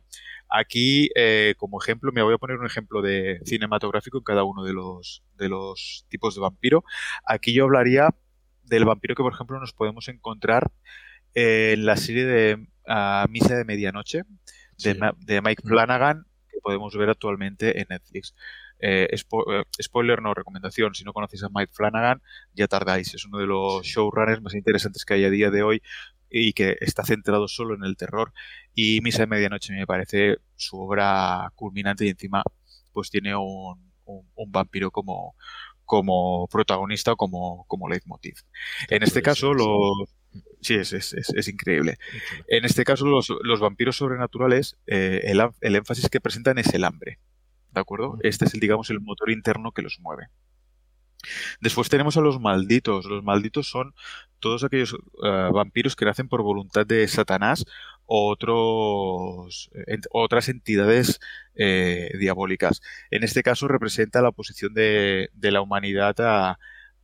Aquí, 0.48 1.10
eh, 1.14 1.54
como 1.56 1.80
ejemplo, 1.80 2.10
me 2.12 2.22
voy 2.22 2.34
a 2.34 2.38
poner 2.38 2.58
un 2.58 2.66
ejemplo 2.66 3.02
de 3.02 3.40
cinematográfico 3.44 4.18
en 4.18 4.24
cada 4.24 4.42
uno 4.44 4.64
de 4.64 4.72
los, 4.72 5.22
de 5.36 5.48
los 5.48 6.06
tipos 6.08 6.34
de 6.34 6.40
vampiro. 6.40 6.84
Aquí 7.24 7.52
yo 7.52 7.64
hablaría 7.64 8.14
del 8.64 8.84
vampiro 8.84 9.14
que, 9.14 9.22
por 9.22 9.32
ejemplo, 9.32 9.60
nos 9.60 9.72
podemos 9.72 10.08
encontrar 10.08 10.72
en 11.34 11.86
la 11.86 11.96
serie 11.96 12.24
de 12.24 12.56
Misa 13.28 13.56
de 13.56 13.64
Medianoche, 13.64 14.22
de, 14.78 15.40
Mike 15.42 15.62
Flanagan 15.64 16.26
que 16.50 16.58
podemos 16.62 16.96
ver 16.96 17.10
actualmente 17.10 17.80
en 17.80 17.86
Netflix. 17.90 18.34
Eh, 18.82 19.08
eh, 19.12 19.62
spoiler 19.82 20.22
no 20.22 20.34
recomendación, 20.34 20.94
si 20.94 21.04
no 21.04 21.12
conocéis 21.12 21.42
a 21.44 21.48
Mike 21.52 21.72
Flanagan 21.74 22.22
ya 22.54 22.66
tardáis, 22.66 23.14
es 23.14 23.24
uno 23.26 23.38
de 23.38 23.46
los 23.46 23.84
showrunners 23.84 24.42
más 24.42 24.54
interesantes 24.54 25.04
que 25.04 25.14
hay 25.14 25.24
a 25.24 25.30
día 25.30 25.50
de 25.50 25.62
hoy 25.62 25.82
y 26.30 26.52
que 26.52 26.76
está 26.80 27.04
centrado 27.04 27.48
solo 27.48 27.74
en 27.74 27.84
el 27.84 27.96
terror 27.96 28.32
y 28.74 29.00
Misa 29.02 29.20
de 29.20 29.26
Medianoche 29.26 29.72
me 29.72 29.86
parece 29.86 30.38
su 30.56 30.80
obra 30.80 31.52
culminante 31.56 32.06
y 32.06 32.08
encima 32.08 32.42
pues 32.92 33.10
tiene 33.10 33.34
un, 33.36 33.92
un, 34.04 34.52
vampiro 34.52 34.90
como, 34.90 35.34
como 35.84 36.48
protagonista 36.48 37.12
o 37.12 37.16
como, 37.16 37.64
como 37.68 37.88
leitmotiv. 37.88 38.34
En 38.88 39.02
este 39.02 39.22
caso, 39.22 39.54
los, 39.54 40.08
Sí, 40.60 40.74
es, 40.74 40.92
es, 40.92 41.12
es, 41.14 41.48
increíble. 41.48 41.98
En 42.46 42.64
este 42.64 42.84
caso, 42.84 43.06
los, 43.06 43.32
los 43.42 43.60
vampiros 43.60 43.96
sobrenaturales, 43.96 44.76
eh, 44.86 45.22
el, 45.24 45.40
el, 45.60 45.76
énfasis 45.76 46.08
que 46.08 46.20
presentan 46.20 46.58
es 46.58 46.72
el 46.74 46.84
hambre. 46.84 47.18
¿De 47.72 47.80
acuerdo? 47.80 48.18
Este 48.22 48.44
es, 48.44 48.54
el, 48.54 48.60
digamos, 48.60 48.90
el 48.90 49.00
motor 49.00 49.30
interno 49.30 49.72
que 49.72 49.82
los 49.82 49.98
mueve. 50.00 50.28
Después 51.60 51.88
tenemos 51.88 52.16
a 52.16 52.20
los 52.20 52.40
malditos. 52.40 53.04
Los 53.04 53.22
malditos 53.22 53.68
son 53.68 53.94
todos 54.38 54.64
aquellos 54.64 54.94
eh, 54.94 55.50
vampiros 55.52 55.96
que 55.96 56.06
nacen 56.06 56.28
por 56.28 56.42
voluntad 56.42 56.86
de 56.86 57.06
Satanás 57.08 57.64
o 58.06 58.28
otros, 58.28 59.70
otras 60.10 60.48
entidades 60.48 61.20
eh, 61.54 62.10
diabólicas. 62.18 62.80
En 63.10 63.22
este 63.22 63.42
caso 63.42 63.68
representa 63.68 64.22
la 64.22 64.30
oposición 64.30 64.74
de, 64.74 65.30
de 65.34 65.50
la 65.52 65.60
humanidad 65.60 66.16
a, 66.20 66.58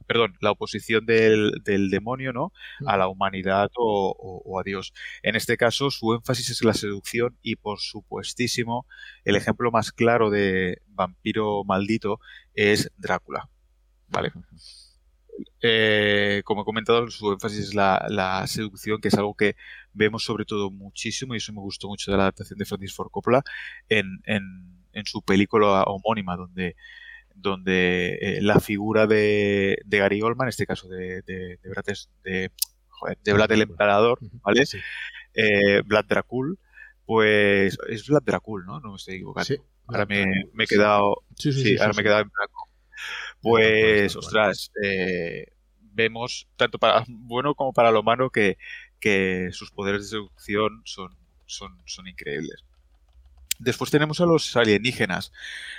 perdón, 0.07 0.37
la 0.41 0.53
oposición 0.53 1.05
del, 1.07 1.53
demonio, 1.91 2.33
¿no? 2.33 2.53
A 2.87 2.97
la 2.97 3.09
humanidad 3.09 3.71
o, 3.77 4.59
a 4.59 4.63
Dios. 4.63 4.93
En 5.23 5.37
este 5.37 5.57
caso, 5.57 5.91
su 5.91 6.15
énfasis 6.15 6.51
es 6.51 6.65
la 6.65 6.75
seducción 6.75 7.37
y, 7.43 7.57
por 7.57 7.81
supuestísimo, 7.81 8.87
el 9.25 9.37
ejemplo 9.37 9.71
más 9.71 9.93
claro 9.93 10.31
de 10.31 10.83
vampiro 10.87 11.65
maldito 11.65 12.21
es 12.55 12.91
Drácula, 12.97 13.49
¿vale? 14.09 14.33
Eh, 15.61 16.43
como 16.45 16.63
he 16.63 16.65
comentado, 16.65 17.11
su 17.11 17.33
énfasis 17.33 17.69
es 17.69 17.75
la, 17.75 18.45
seducción, 18.47 19.01
que 19.01 19.09
es 19.09 19.15
algo 19.15 19.35
que 19.35 19.57
vemos 19.93 20.25
sobre 20.25 20.45
todo 20.45 20.71
muchísimo, 20.71 21.35
y 21.35 21.39
eso 21.39 21.53
me 21.53 21.61
gustó 21.61 21.89
mucho 21.89 22.11
de 22.11 22.17
la 22.17 22.25
adaptación 22.25 22.59
de 22.59 22.65
Francis 22.65 22.95
Ford 22.95 23.11
Coppola 23.11 23.43
en, 23.89 24.21
en 24.25 25.05
su 25.05 25.23
película 25.23 25.83
homónima, 25.85 26.37
donde 26.37 26.77
donde 27.37 28.19
eh, 28.21 28.43
la 28.43 28.61
figura 28.61 29.07
de, 29.07 29.79
de, 29.85 29.99
Gary 29.99 30.23
Oldman, 30.23 30.47
en 30.47 30.51
este 30.51 30.67
caso 30.67 30.89
de, 30.89 31.23
de, 31.23 31.59
de, 31.63 31.69
Brad, 31.69 31.85
de, 32.25 32.51
de 33.23 33.33
Vlad 33.33 33.53
el 33.53 33.63
Emperador, 33.63 34.19
¿vale? 34.43 34.65
Eh, 35.35 35.83
Vlad 35.85 36.07
Dracul, 36.07 36.59
pues 37.05 37.79
es 37.89 38.07
Vlad 38.09 38.23
Dracul, 38.23 38.65
¿no? 38.65 38.81
No 38.81 38.91
me 38.91 38.97
estoy 38.97 39.17
equivocando. 39.17 39.55
ahora 39.87 40.07
me, 40.07 40.27
me, 40.55 40.65
he 40.65 40.67
quedado. 40.67 41.23
Sí, 41.39 41.53
sí, 41.53 41.77
ahora 41.79 41.93
me 41.93 42.01
he 42.01 42.05
quedado 42.05 42.23
en 42.23 42.31
blanco. 42.31 42.71
Pues, 43.41 44.17
ostras, 44.17 44.73
eh, 44.83 45.53
vemos 45.79 46.49
tanto 46.57 46.79
para 46.79 47.05
bueno 47.09 47.55
como 47.55 47.73
para 47.73 47.91
lo 47.91 48.03
malo 48.03 48.31
que, 48.31 48.59
que 48.99 49.51
sus 49.53 49.71
poderes 49.71 50.03
de 50.03 50.09
seducción 50.09 50.83
son, 50.85 51.17
son, 51.45 51.79
son 51.87 52.09
increíbles. 52.09 52.65
Después 53.59 53.91
tenemos 53.91 54.21
a 54.21 54.27
los 54.27 54.57
alienígenas. 54.57 55.33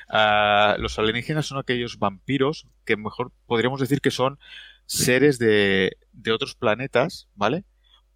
Ah, 0.10 0.76
los 0.80 0.98
alienígenas 1.00 1.46
son 1.46 1.60
aquellos 1.60 2.00
vampiros 2.00 2.68
que 2.86 2.98
mejor 2.98 3.32
podríamos 3.46 3.80
decir 3.80 4.02
que 4.02 4.12
son 4.12 4.40
seres 4.86 5.38
de, 5.38 5.98
otros 6.34 6.56
planetas, 6.56 7.28
¿vale? 7.36 7.66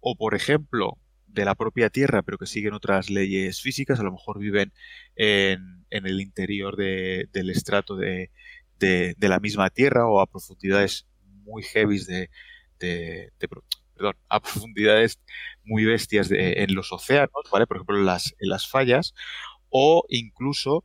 O 0.00 0.16
por 0.16 0.34
ejemplo, 0.34 0.98
de 1.26 1.44
la 1.44 1.54
propia 1.54 1.90
Tierra, 1.90 2.22
pero 2.22 2.38
que 2.38 2.46
siguen 2.46 2.74
otras 2.74 3.08
leyes 3.10 3.60
físicas, 3.60 4.00
a 4.00 4.02
lo 4.02 4.12
mejor 4.12 4.38
viven 4.38 4.72
en, 5.16 5.86
el 5.90 6.20
interior 6.20 6.76
del 6.76 7.50
estrato 7.50 7.96
de, 7.96 8.30
la 9.18 9.40
misma 9.40 9.70
Tierra 9.70 10.06
o 10.06 10.20
a 10.20 10.26
profundidades 10.26 11.06
muy 11.44 11.62
heavy 11.62 11.98
de, 12.04 13.30
perdón, 13.38 14.16
a 14.28 14.40
profundidades 14.40 15.20
muy 15.64 15.84
bestias 15.84 16.28
en 16.30 16.74
los 16.74 16.92
océanos, 16.92 17.44
¿vale? 17.50 17.66
Por 17.66 17.76
ejemplo, 17.76 18.00
las, 18.02 18.34
en 18.38 18.48
las 18.48 18.68
fallas, 18.68 19.14
o 19.72 20.04
incluso 20.10 20.84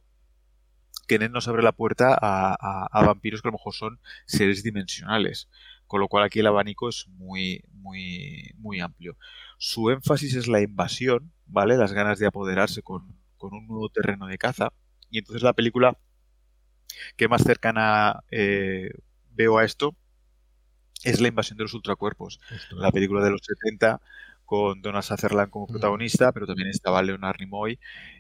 que 1.08 1.20
nos 1.20 1.48
abre 1.48 1.62
la 1.62 1.74
puerta 1.74 2.18
a, 2.20 3.06
vampiros 3.06 3.42
que 3.42 3.50
a 3.50 3.52
lo 3.52 3.58
mejor 3.58 3.74
son 3.74 4.00
seres 4.26 4.64
dimensionales. 4.64 5.50
Con 5.86 6.02
lo 6.02 6.10
cual 6.10 6.26
aquí 6.26 6.40
el 6.40 6.48
abanico 6.48 6.90
es 6.90 7.08
muy, 7.08 7.64
muy, 7.72 8.52
muy 8.58 8.82
amplio. 8.82 9.18
Su 9.58 9.90
énfasis 9.90 10.36
es 10.36 10.48
la 10.48 10.62
invasión, 10.62 11.32
¿vale? 11.46 11.78
Las 11.78 11.94
ganas 11.94 12.20
de 12.20 12.28
apoderarse 12.28 12.82
con, 12.82 13.16
un 13.40 13.68
nuevo 13.68 13.90
terreno 13.90 14.28
de 14.28 14.38
caza. 14.38 14.74
Y 15.10 15.20
entonces 15.20 15.44
la 15.44 15.54
película 15.54 15.98
que 17.16 17.30
más 17.30 17.44
cercana 17.44 18.24
eh, 18.32 18.90
veo 19.32 19.58
a 19.58 19.64
esto 19.64 19.96
es 21.04 21.22
la 21.22 21.30
invasión 21.30 21.58
de 21.58 21.64
los 21.64 21.74
ultracuerpos. 21.74 22.40
La 22.72 22.92
película 22.92 23.24
de 23.24 23.32
los 23.32 23.42
70 23.44 24.02
con 24.48 24.82
Donald 24.82 25.04
Sutherland 25.04 25.52
como 25.52 25.68
protagonista, 25.68 26.32
pero 26.32 26.48
también 26.48 26.70
estaba 26.70 27.04
Leonard 27.04 27.36
Nimoy 27.40 27.78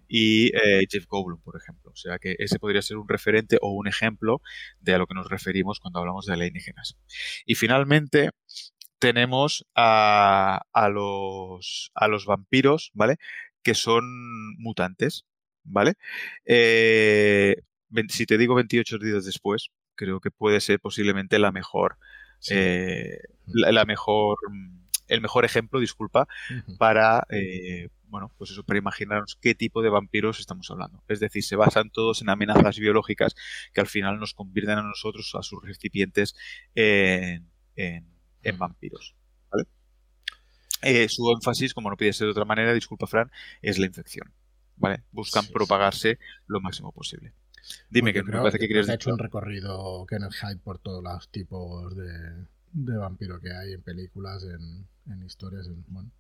y 0.09 0.47
eh, 0.47 0.85
Jeff 0.89 1.05
Goldblum, 1.07 1.41
por 1.41 1.55
ejemplo. 1.55 1.89
O 1.91 1.95
sea 1.95 2.19
que 2.19 2.35
ese 2.37 2.59
podría 2.59 2.81
ser 2.81 2.97
un 2.97 3.07
referente 3.07 3.57
o 3.61 3.71
un 3.71 3.87
ejemplo 3.87 4.41
de 4.81 4.93
a 4.93 4.97
lo 4.97 5.07
que 5.07 5.15
nos 5.15 5.29
referimos 5.29 5.79
cuando 5.79 5.99
hablamos 5.99 6.25
de 6.25 6.33
alienígenas. 6.33 6.97
Y 7.45 7.55
finalmente 7.55 8.31
tenemos 8.99 9.65
a, 9.73 10.61
los, 10.91 11.91
a 11.95 12.09
los 12.09 12.25
vampiros, 12.25 12.91
¿vale? 12.93 13.15
Que 13.63 13.73
son 13.73 14.03
mutantes, 14.57 15.25
¿vale? 15.63 15.93
Eh, 16.45 17.55
si 18.09 18.25
te 18.25 18.37
digo 18.37 18.53
28 18.55 18.97
días 18.97 19.23
después, 19.23 19.69
creo 19.95 20.19
que 20.19 20.29
puede 20.29 20.59
ser 20.59 20.81
posiblemente 20.81 21.39
la 21.39 21.53
mejor, 21.53 21.97
eh, 22.49 23.17
la 23.45 23.85
mejor 23.85 24.37
el 25.07 25.21
mejor 25.21 25.45
ejemplo, 25.45 25.79
disculpa, 25.79 26.27
para, 26.77 27.25
eh, 27.29 27.89
bueno, 28.05 28.31
pues 28.37 28.51
eso, 28.51 28.63
para 28.63 28.79
imaginarnos 28.79 29.37
qué 29.41 29.55
tipo 29.55 29.81
de 29.81 29.89
vampiros 29.89 30.39
estamos 30.39 30.69
hablando. 30.71 31.03
Es 31.07 31.19
decir, 31.19 31.43
se 31.43 31.55
basan 31.55 31.89
todos 31.89 32.21
en 32.21 32.29
amenazas 32.29 32.77
biológicas 32.79 33.35
que 33.73 33.81
al 33.81 33.87
final 33.87 34.19
nos 34.19 34.33
convierten 34.33 34.77
a 34.77 34.83
nosotros, 34.83 35.33
a 35.35 35.43
sus 35.43 35.63
recipientes, 35.63 36.35
en, 36.75 37.47
vampiros. 38.57 39.15
Eh, 40.81 41.09
su 41.09 41.31
énfasis, 41.31 41.73
como 41.73 41.89
no 41.89 41.97
puede 41.97 42.13
ser 42.13 42.25
de 42.25 42.31
otra 42.31 42.45
manera, 42.45 42.73
disculpa 42.73 43.07
Fran, 43.07 43.31
es 43.61 43.79
la 43.79 43.87
infección. 43.87 44.31
¿vale? 44.77 45.03
Buscan 45.11 45.45
propagarse 45.47 46.19
lo 46.47 46.61
máximo 46.61 46.91
posible. 46.91 47.33
Dime, 47.89 48.13
que 48.13 48.23
me 48.23 48.31
parece 48.31 48.59
que 48.59 48.67
quieres 48.67 48.87
Ha 48.87 48.93
hecho 48.93 49.11
un 49.11 49.19
recorrido 49.19 50.05
Kenneth 50.07 50.33
Hyde 50.33 50.59
por 50.59 50.79
todos 50.79 51.03
los 51.03 51.29
tipos 51.29 51.95
de, 51.97 52.45
de 52.71 52.97
vampiro 52.97 53.41
que 53.41 53.51
hay 53.51 53.73
en 53.73 53.81
películas, 53.81 54.43
en, 54.43 54.87
en 55.09 55.25
historias. 55.25 55.69
bueno, 55.87 56.11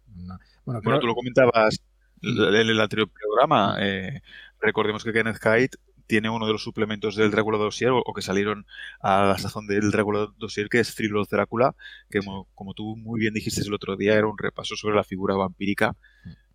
bueno, 0.65 0.99
tú 0.99 1.07
lo 1.07 1.15
comentabas 1.15 1.79
en 2.21 2.55
el 2.55 2.79
anterior 2.79 3.09
programa. 3.09 3.77
Eh, 3.79 4.21
recordemos 4.59 5.03
que 5.03 5.13
Kenneth 5.13 5.39
Hyde 5.41 5.77
tiene 6.07 6.29
uno 6.29 6.47
de 6.47 6.53
los 6.53 6.63
suplementos 6.63 7.15
del 7.15 7.31
Drácula 7.31 7.57
Dossier 7.57 7.91
o, 7.91 8.13
que 8.13 8.21
salieron 8.21 8.65
a 9.01 9.25
la 9.25 9.37
sazón 9.37 9.67
del 9.67 9.91
Drácula 9.91 10.27
Dossier, 10.37 10.69
que 10.69 10.79
es 10.79 10.95
Thriller 10.95 11.25
Drácula, 11.29 11.75
que 12.09 12.21
como, 12.21 12.73
tú 12.73 12.95
muy 12.95 13.19
bien 13.19 13.33
dijiste 13.33 13.61
el 13.61 13.73
otro 13.73 13.97
día, 13.97 14.15
era 14.15 14.27
un 14.27 14.37
repaso 14.37 14.75
sobre 14.75 14.95
la 14.95 15.03
figura 15.03 15.35
vampírica 15.35 15.95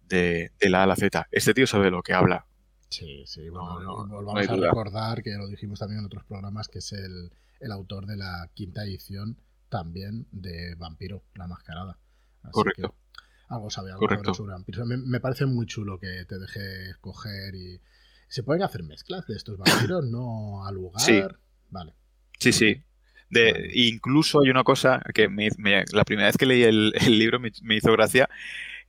de, 0.09 0.53
de 0.59 0.71
la 0.71 0.81
A 0.81 0.83
a 0.85 0.87
la 0.87 0.97
Z. 0.97 1.29
Este 1.31 1.55
tío 1.55 1.67
sabe 1.67 1.91
lo 1.91 2.03
que 2.03 2.15
habla. 2.15 2.47
Sí, 2.89 3.25
sí, 3.27 3.49
bueno, 3.49 4.07
volvamos 4.07 4.49
a 4.49 4.57
recordar 4.57 5.23
que 5.23 5.31
lo 5.31 5.47
dijimos 5.49 5.79
también 5.79 6.01
en 6.01 6.07
otros 6.07 6.25
programas, 6.25 6.69
que 6.69 6.81
es 6.81 6.93
el, 6.93 7.31
el 7.61 7.73
autor 7.73 8.07
de 8.07 8.17
la 8.17 8.51
quinta 8.55 8.85
edición 8.85 9.39
también 9.71 10.27
de 10.31 10.75
Vampiro, 10.75 11.23
la 11.35 11.47
mascarada. 11.47 11.97
Correcto. 12.51 12.95
algo 13.49 13.71
sabe 13.71 13.93
algo 13.93 14.35
sobre 14.35 14.53
vampiros. 14.53 14.87
Me, 14.87 15.21
parece 15.21 15.47
muy 15.47 15.67
chulo 15.67 15.99
que 15.99 16.25
te 16.27 16.39
deje 16.39 16.91
escoger 16.91 17.55
y. 17.55 17.81
¿Se 18.29 18.43
pueden 18.43 18.63
hacer 18.63 18.83
mezclas 18.83 19.27
de 19.27 19.37
estos 19.37 19.59
vampiros? 19.59 20.05
¿No 20.07 20.65
al 20.67 20.75
lugar? 20.75 21.01
Sí. 21.01 21.23
Vale. 21.71 21.95
Sí, 22.39 22.53
sí. 22.53 22.83
De, 23.29 23.71
Incluso 23.75 24.41
hay 24.43 24.51
una 24.51 24.65
cosa 24.65 25.03
que 25.15 25.29
la 25.93 26.05
primera 26.05 26.29
vez 26.29 26.37
que 26.37 26.47
leí 26.47 26.63
el, 26.63 26.93
libro 27.09 27.41
me, 27.41 27.77
hizo 27.77 27.93
gracia, 27.93 28.29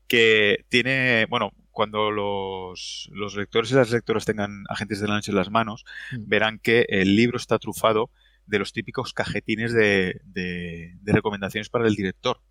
que 0.08 0.66
tiene, 0.70 1.26
bueno, 1.30 1.52
cuando 1.72 2.12
los, 2.12 3.10
los, 3.14 3.36
lectores 3.36 3.72
y 3.72 3.76
las 3.76 3.92
lectoras 3.92 4.26
tengan 4.26 4.64
agentes 4.70 5.00
de 5.00 5.08
la 5.08 5.16
noche 5.16 5.32
en 5.32 5.38
las 5.38 5.50
manos, 5.50 5.86
mm. 6.12 6.28
verán 6.28 6.60
que 6.60 6.86
el 6.90 7.16
libro 7.16 7.38
está 7.38 7.58
trufado 7.60 8.10
de 8.46 8.60
los 8.60 8.74
típicos 8.74 9.14
cajetines 9.14 9.74
de, 9.74 10.20
recomendaciones 11.04 11.70
para 11.70 11.88
el 11.88 11.96
director. 11.96 12.42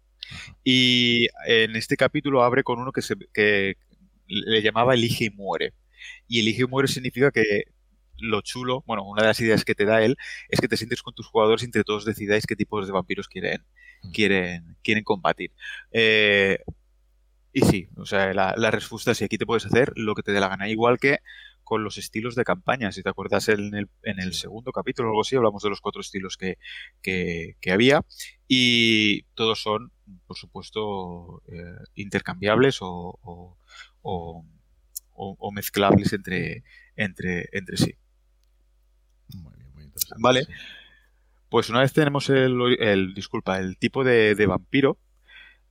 Y 0.64 1.28
en 1.46 1.76
este 1.76 1.96
capítulo 1.96 2.42
abre 2.42 2.64
con 2.64 2.78
uno 2.78 2.92
que, 2.92 3.02
se, 3.02 3.14
que 3.32 3.76
le 4.26 4.62
llamaba 4.62 4.94
Elige 4.94 5.26
y 5.26 5.30
muere. 5.30 5.74
Y 6.28 6.40
Elige 6.40 6.62
y 6.62 6.66
muere 6.66 6.88
significa 6.88 7.30
que 7.30 7.64
lo 8.18 8.40
chulo, 8.42 8.84
bueno, 8.86 9.04
una 9.04 9.22
de 9.22 9.28
las 9.28 9.40
ideas 9.40 9.64
que 9.64 9.74
te 9.74 9.84
da 9.84 10.02
él 10.02 10.16
es 10.48 10.60
que 10.60 10.68
te 10.68 10.76
sientes 10.76 11.02
con 11.02 11.14
tus 11.14 11.26
jugadores 11.26 11.62
y 11.62 11.66
entre 11.66 11.84
todos 11.84 12.04
decidáis 12.04 12.46
qué 12.46 12.56
tipos 12.56 12.86
de 12.86 12.92
vampiros 12.92 13.28
quieren, 13.28 13.64
quieren, 14.12 14.76
quieren 14.82 15.04
combatir. 15.04 15.52
Eh, 15.90 16.58
y 17.52 17.60
sí, 17.62 17.88
o 17.96 18.06
sea, 18.06 18.32
la, 18.32 18.54
la 18.56 18.70
respuesta 18.70 19.10
es 19.12 19.18
sí, 19.18 19.24
aquí 19.24 19.38
te 19.38 19.46
puedes 19.46 19.66
hacer 19.66 19.92
lo 19.96 20.14
que 20.14 20.22
te 20.22 20.32
dé 20.32 20.40
la 20.40 20.48
gana. 20.48 20.68
Igual 20.68 20.98
que 20.98 21.18
con 21.72 21.84
los 21.84 21.96
estilos 21.96 22.34
de 22.34 22.44
campaña. 22.44 22.92
Si 22.92 23.02
te 23.02 23.08
acuerdas 23.08 23.48
en 23.48 23.74
el, 23.74 23.88
en 24.02 24.20
el 24.20 24.34
segundo 24.34 24.72
capítulo 24.72 25.08
o 25.08 25.12
algo 25.12 25.22
así, 25.22 25.36
hablamos 25.36 25.62
de 25.62 25.70
los 25.70 25.80
cuatro 25.80 26.02
estilos 26.02 26.36
que, 26.36 26.58
que, 27.00 27.72
había. 27.72 28.02
Y 28.46 29.22
todos 29.32 29.62
son, 29.62 29.90
por 30.26 30.36
supuesto, 30.36 31.42
eh, 31.48 31.78
intercambiables 31.94 32.82
o, 32.82 33.18
o, 34.02 34.44
o, 35.14 35.52
mezclables 35.52 36.12
entre, 36.12 36.62
entre, 36.94 37.48
entre 37.52 37.78
sí. 37.78 37.94
Muy 39.34 39.54
bien, 39.56 39.72
muy 39.72 39.84
interesante. 39.84 40.22
Vale. 40.22 40.46
Pues 41.48 41.70
una 41.70 41.80
vez 41.80 41.94
tenemos 41.94 42.28
el, 42.28 42.76
el 42.80 43.14
disculpa, 43.14 43.58
el 43.58 43.78
tipo 43.78 44.04
de, 44.04 44.34
de 44.34 44.44
vampiro, 44.44 44.98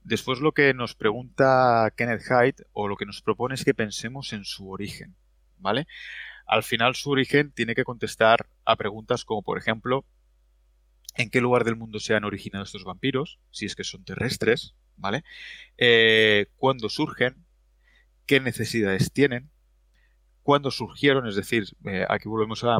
Después 0.03 0.39
lo 0.39 0.51
que 0.51 0.73
nos 0.73 0.95
pregunta 0.95 1.93
Kenneth 1.95 2.23
Hyde 2.23 2.65
o 2.73 2.87
lo 2.87 2.97
que 2.97 3.05
nos 3.05 3.21
propone 3.21 3.53
es 3.53 3.63
que 3.63 3.75
pensemos 3.75 4.33
en 4.33 4.45
su 4.45 4.71
origen, 4.71 5.15
¿vale? 5.61 5.87
Al 6.45 6.63
final 6.63 6.95
su 6.95 7.11
origen 7.11 7.51
tiene 7.51 7.75
que 7.75 7.83
contestar 7.83 8.49
a 8.65 8.75
preguntas 8.75 9.25
como 9.25 9.41
por 9.43 9.57
ejemplo 9.57 10.05
en 11.15 11.29
qué 11.29 11.41
lugar 11.41 11.63
del 11.63 11.75
mundo 11.75 11.99
se 11.99 12.15
han 12.15 12.23
originado 12.23 12.63
estos 12.63 12.83
vampiros, 12.83 13.39
si 13.51 13.65
es 13.65 13.75
que 13.75 13.83
son 13.83 14.03
terrestres, 14.03 14.75
¿vale? 14.97 15.23
Eh, 15.77 16.47
¿Cuándo 16.55 16.89
surgen? 16.89 17.45
¿Qué 18.25 18.39
necesidades 18.39 19.11
tienen? 19.11 19.49
¿Cuándo 20.43 20.71
surgieron? 20.71 21.27
Es 21.27 21.35
decir, 21.35 21.65
eh, 21.85 22.05
aquí 22.09 22.29
volvemos 22.29 22.63
a 22.63 22.79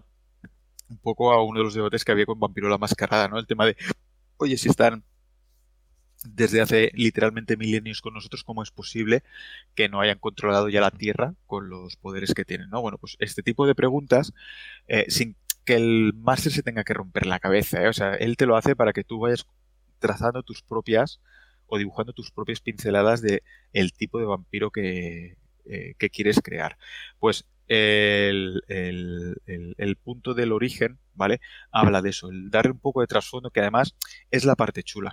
un 0.89 0.97
poco 0.97 1.31
a 1.31 1.43
uno 1.43 1.59
de 1.59 1.63
los 1.65 1.73
debates 1.73 2.03
que 2.05 2.11
había 2.11 2.25
con 2.25 2.39
Vampiro 2.39 2.69
la 2.69 2.77
Mascarada, 2.77 3.27
¿no? 3.27 3.39
El 3.39 3.47
tema 3.47 3.65
de, 3.65 3.75
oye, 4.37 4.57
si 4.57 4.69
están 4.69 5.03
desde 6.23 6.61
hace 6.61 6.91
literalmente 6.93 7.57
milenios 7.57 8.01
con 8.01 8.13
nosotros, 8.13 8.43
¿cómo 8.43 8.63
es 8.63 8.71
posible 8.71 9.23
que 9.75 9.89
no 9.89 10.01
hayan 10.01 10.19
controlado 10.19 10.69
ya 10.69 10.81
la 10.81 10.91
Tierra 10.91 11.35
con 11.47 11.69
los 11.69 11.95
poderes 11.97 12.33
que 12.33 12.45
tienen? 12.45 12.69
¿no? 12.69 12.81
Bueno, 12.81 12.97
pues 12.97 13.15
este 13.19 13.43
tipo 13.43 13.65
de 13.65 13.75
preguntas, 13.75 14.33
eh, 14.87 15.05
sin 15.09 15.35
que 15.65 15.75
el 15.75 16.13
máster 16.15 16.51
se 16.51 16.63
tenga 16.63 16.83
que 16.83 16.93
romper 16.93 17.25
la 17.25 17.39
cabeza, 17.39 17.83
¿eh? 17.83 17.87
o 17.87 17.93
sea, 17.93 18.15
él 18.15 18.37
te 18.37 18.45
lo 18.45 18.55
hace 18.55 18.75
para 18.75 18.93
que 18.93 19.03
tú 19.03 19.19
vayas 19.19 19.45
trazando 19.99 20.43
tus 20.43 20.61
propias 20.63 21.19
o 21.67 21.77
dibujando 21.77 22.13
tus 22.13 22.31
propias 22.31 22.59
pinceladas 22.61 23.21
de 23.21 23.43
el 23.73 23.93
tipo 23.93 24.19
de 24.19 24.25
vampiro 24.25 24.71
que, 24.71 25.37
eh, 25.65 25.93
que 25.97 26.09
quieres 26.09 26.39
crear. 26.43 26.77
Pues 27.19 27.45
el, 27.67 28.63
el, 28.67 29.37
el, 29.45 29.95
punto 29.95 30.33
del 30.33 30.51
origen, 30.51 30.99
¿vale? 31.13 31.39
Habla 31.71 32.01
de 32.01 32.09
eso, 32.09 32.29
el 32.29 32.49
darle 32.49 32.71
un 32.71 32.79
poco 32.79 32.99
de 32.99 33.07
trasfondo, 33.07 33.51
que 33.51 33.61
además 33.61 33.95
es 34.29 34.43
la 34.43 34.55
parte 34.55 34.83
chula. 34.83 35.11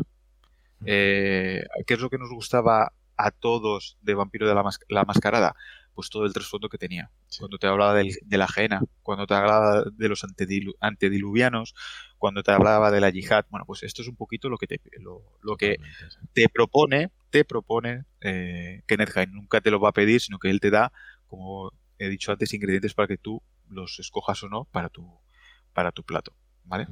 Eh, 0.85 1.65
¿Qué 1.87 1.95
es 1.95 2.01
lo 2.01 2.11
que 2.11 2.19
nos 2.19 2.31
gustaba 2.31 2.93
a 3.17 3.31
todos 3.31 3.99
de 4.01 4.15
Vampiro 4.15 4.49
de 4.49 4.55
la, 4.55 5.05
Mascarada? 5.05 5.55
Pues 5.95 6.11
todo 6.11 6.25
el 6.27 6.33
trasfondo 6.33 6.69
que 6.69 6.79
tenía. 6.79 7.11
Cuando 7.39 7.59
te 7.59 7.67
hablaba 7.67 7.95
de 7.95 8.39
la 8.39 8.45
ajena, 8.45 8.81
cuando 9.03 9.27
te 9.27 9.35
hablaba 9.35 9.85
de 9.93 10.09
los 10.09 10.25
antediluvianos, 10.81 11.75
cuando 12.19 12.43
te 12.43 12.53
hablaba 12.53 12.91
de 12.91 13.01
la 13.01 13.11
yihad, 13.11 13.47
bueno, 13.51 13.65
pues 13.67 13.83
esto 13.83 14.03
es 14.03 14.09
un 14.09 14.17
poquito 14.17 14.49
lo 14.49 14.59
que 14.59 14.69
te, 14.69 14.81
lo, 15.01 15.57
que 15.57 15.79
te 16.33 16.49
propone, 16.49 17.11
te 17.31 17.45
propone 17.45 18.05
eh, 18.21 18.83
Kenneth 18.87 19.17
Hain. 19.17 19.33
Nunca 19.33 19.61
te 19.61 19.73
lo 19.73 19.81
va 19.81 19.89
a 19.89 19.93
pedir, 19.93 20.21
sino 20.21 20.39
que 20.39 20.51
él 20.51 20.61
te 20.61 20.71
da, 20.71 20.93
como 21.27 21.73
he 21.99 22.09
dicho 22.09 22.31
antes, 22.31 22.55
ingredientes 22.55 22.95
para 22.95 23.09
que 23.09 23.19
tú 23.19 23.43
los 23.69 23.99
escojas 23.99 24.43
o 24.45 24.49
no 24.49 24.65
para 24.67 24.89
tu, 24.89 25.21
para 25.73 25.91
tu 25.91 26.05
plato. 26.05 26.33
¿Vale? 26.65 26.87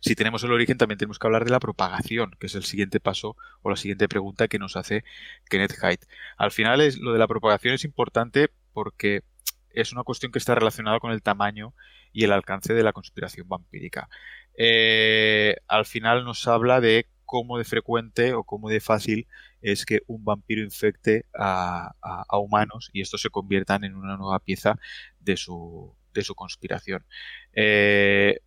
Si 0.00 0.14
tenemos 0.14 0.42
el 0.44 0.52
origen, 0.52 0.78
también 0.78 0.98
tenemos 0.98 1.18
que 1.18 1.26
hablar 1.26 1.44
de 1.44 1.50
la 1.50 1.60
propagación, 1.60 2.36
que 2.38 2.46
es 2.46 2.54
el 2.54 2.64
siguiente 2.64 3.00
paso 3.00 3.36
o 3.62 3.70
la 3.70 3.76
siguiente 3.76 4.08
pregunta 4.08 4.48
que 4.48 4.58
nos 4.58 4.76
hace 4.76 5.04
Kenneth 5.48 5.82
Haidt. 5.82 6.04
Al 6.36 6.50
final, 6.50 6.80
es, 6.80 6.98
lo 6.98 7.12
de 7.12 7.18
la 7.18 7.28
propagación 7.28 7.74
es 7.74 7.84
importante 7.84 8.50
porque 8.72 9.22
es 9.70 9.92
una 9.92 10.04
cuestión 10.04 10.32
que 10.32 10.38
está 10.38 10.54
relacionada 10.54 11.00
con 11.00 11.12
el 11.12 11.22
tamaño 11.22 11.74
y 12.12 12.24
el 12.24 12.32
alcance 12.32 12.74
de 12.74 12.82
la 12.82 12.92
conspiración 12.92 13.48
vampírica. 13.48 14.08
Eh, 14.56 15.56
al 15.66 15.84
final 15.84 16.24
nos 16.24 16.46
habla 16.46 16.80
de 16.80 17.08
cómo 17.24 17.58
de 17.58 17.64
frecuente 17.64 18.34
o 18.34 18.44
cómo 18.44 18.68
de 18.68 18.80
fácil 18.80 19.26
es 19.60 19.84
que 19.84 20.02
un 20.06 20.24
vampiro 20.24 20.62
infecte 20.62 21.26
a, 21.34 21.92
humanos 22.32 22.90
y 22.92 23.00
estos 23.00 23.22
se 23.22 23.30
conviertan 23.30 23.84
en 23.84 23.96
una 23.96 24.16
nueva 24.16 24.38
pieza 24.38 24.78
de 25.18 25.36
su, 25.36 25.96
de 26.12 26.22
su 26.22 26.34
conspiración. 26.34 27.04
Eh, 27.52 28.40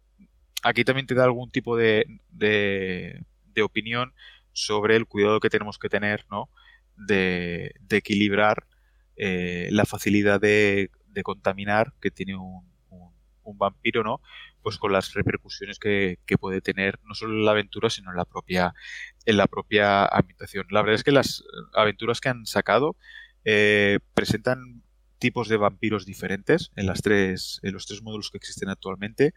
aquí 0.63 0.83
también 0.83 1.07
te 1.07 1.15
da 1.15 1.23
algún 1.23 1.51
tipo 1.51 1.77
de, 1.77 2.05
de, 2.29 3.23
opinión 3.63 4.13
sobre 4.53 4.95
el 4.95 5.07
cuidado 5.07 5.39
que 5.39 5.49
tenemos 5.49 5.79
que 5.79 5.89
tener, 5.89 6.25
¿no? 6.29 6.49
De, 6.95 7.73
equilibrar 7.89 8.67
eh, 9.15 9.69
la 9.71 9.85
facilidad 9.85 10.39
de, 10.39 10.91
contaminar 11.23 11.93
que 11.99 12.11
tiene 12.11 12.35
un, 12.35 12.67
vampiro, 13.59 14.03
¿no? 14.03 14.21
Pues 14.61 14.77
con 14.77 14.91
las 14.91 15.13
repercusiones 15.13 15.79
que, 15.79 16.19
puede 16.39 16.61
tener 16.61 16.99
no 17.03 17.15
solo 17.15 17.33
en 17.33 17.45
la 17.45 17.51
aventura, 17.51 17.89
sino 17.89 18.11
en 18.11 18.17
la 18.17 18.25
propia, 18.25 18.73
en 19.25 19.37
la 19.37 19.47
propia 19.47 20.05
ambientación. 20.05 20.67
La 20.69 20.81
verdad 20.81 20.95
es 20.95 21.03
que 21.03 21.11
las 21.11 21.43
aventuras 21.73 22.19
que 22.19 22.29
han 22.29 22.45
sacado 22.45 22.97
eh, 23.45 23.99
presentan 24.13 24.83
tipos 25.19 25.47
de 25.49 25.57
vampiros 25.57 26.05
diferentes 26.05 26.71
en 26.75 26.85
las 26.85 27.01
tres 27.01 27.59
en 27.63 27.73
los 27.73 27.85
tres 27.85 28.01
módulos 28.01 28.29
que 28.29 28.37
existen 28.37 28.69
actualmente 28.69 29.33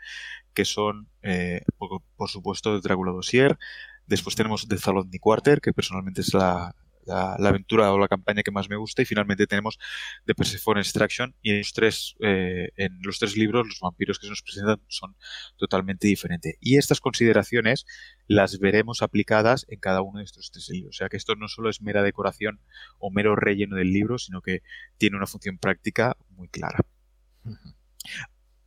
que 0.54 0.64
son 0.64 1.08
eh, 1.22 1.62
por, 1.76 2.28
supuesto 2.28 2.80
Drácula 2.80 3.12
Dossier. 3.12 3.58
Después 4.06 4.36
tenemos 4.36 4.66
The 4.68 4.78
Zalotny 4.78 5.18
Quarter 5.18 5.60
que 5.60 5.72
personalmente 5.72 6.22
es 6.22 6.34
la, 6.34 6.74
la, 7.06 7.34
aventura 7.48 7.92
o 7.92 7.98
la 7.98 8.08
campaña 8.08 8.42
que 8.42 8.50
más 8.50 8.68
me 8.68 8.76
gusta. 8.76 9.02
Y 9.02 9.04
finalmente 9.04 9.46
tenemos 9.46 9.78
The 10.26 10.34
Persephone 10.34 10.80
Extraction. 10.80 11.34
Y 11.42 11.50
en 11.50 11.58
los 11.58 11.72
tres 11.72 12.16
eh, 12.20 12.70
en 12.76 12.98
los 13.02 13.18
tres 13.18 13.36
libros 13.36 13.66
los 13.66 13.80
vampiros 13.80 14.18
que 14.18 14.26
se 14.26 14.30
nos 14.30 14.42
presentan 14.42 14.80
son 14.88 15.16
totalmente 15.56 16.08
diferentes. 16.08 16.56
Y 16.60 16.76
estas 16.76 17.00
consideraciones 17.00 17.86
las 18.26 18.58
veremos 18.58 19.02
aplicadas 19.02 19.66
en 19.68 19.78
cada 19.80 20.02
uno 20.02 20.18
de 20.18 20.24
estos 20.24 20.50
tres 20.50 20.68
libros. 20.70 20.96
O 20.96 20.98
sea 20.98 21.08
que 21.08 21.16
esto 21.16 21.36
no 21.36 21.48
solo 21.48 21.70
es 21.70 21.80
mera 21.82 22.02
decoración 22.02 22.60
o 22.98 23.10
mero 23.10 23.36
relleno 23.36 23.76
del 23.76 23.92
libro 23.92 24.18
sino 24.18 24.40
que 24.42 24.62
tiene 24.98 25.16
una 25.16 25.26
función 25.26 25.58
práctica 25.58 26.16
muy 26.30 26.48
clara 26.48 26.80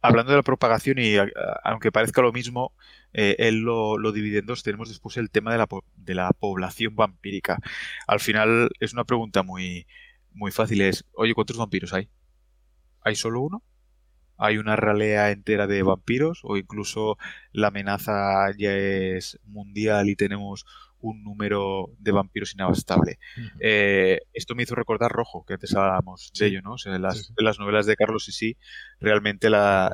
hablando 0.03 0.31
de 0.31 0.37
la 0.37 0.43
propagación 0.43 0.99
y 0.99 1.15
aunque 1.63 1.91
parezca 1.91 2.21
lo 2.21 2.33
mismo, 2.33 2.73
eh, 3.13 3.35
él 3.39 3.61
lo, 3.61 4.11
divide 4.11 4.39
en 4.39 4.45
dos. 4.45 4.61
Tenemos 4.61 4.89
después 4.89 5.17
el 5.17 5.31
tema 5.31 5.51
de 5.53 5.57
la, 5.57 5.67
de 5.95 6.13
la, 6.13 6.31
población 6.31 6.95
vampírica. 6.95 7.57
Al 8.05 8.19
final 8.19 8.69
es 8.79 8.93
una 8.93 9.05
pregunta 9.05 9.43
muy, 9.43 9.87
muy 10.31 10.51
fácil. 10.51 10.81
Es, 10.81 11.05
oye, 11.13 11.33
¿cuántos 11.33 11.57
vampiros 11.57 11.93
hay? 11.93 12.09
¿Hay 13.01 13.15
solo 13.15 13.41
uno? 13.41 13.63
¿Hay 14.37 14.57
una 14.57 14.75
ralea 14.75 15.31
entera 15.31 15.67
de 15.67 15.83
vampiros? 15.83 16.41
¿O 16.43 16.57
incluso 16.57 17.17
la 17.53 17.67
amenaza 17.67 18.51
ya 18.57 18.73
es 18.73 19.39
mundial 19.45 20.09
y 20.09 20.17
tenemos 20.17 20.65
un 21.03 21.21
número 21.21 21.89
de 21.99 22.11
vampiros 22.11 22.53
inabastable. 22.53 23.19
Eh, 23.59 24.21
esto 24.33 24.55
me 24.55 24.63
hizo 24.63 24.73
recordar 24.73 25.11
Rojo, 25.11 25.43
que 25.45 25.53
antes 25.53 25.75
hablábamos 25.75 26.31
de 26.37 26.47
ello, 26.47 26.61
¿no? 26.61 26.75
en, 26.85 27.01
las, 27.01 27.59
novelas 27.59 27.85
de 27.85 27.95
Carlos 27.97 28.27
y 28.29 28.31
sí, 28.31 28.57
realmente 29.01 29.49
la, 29.49 29.93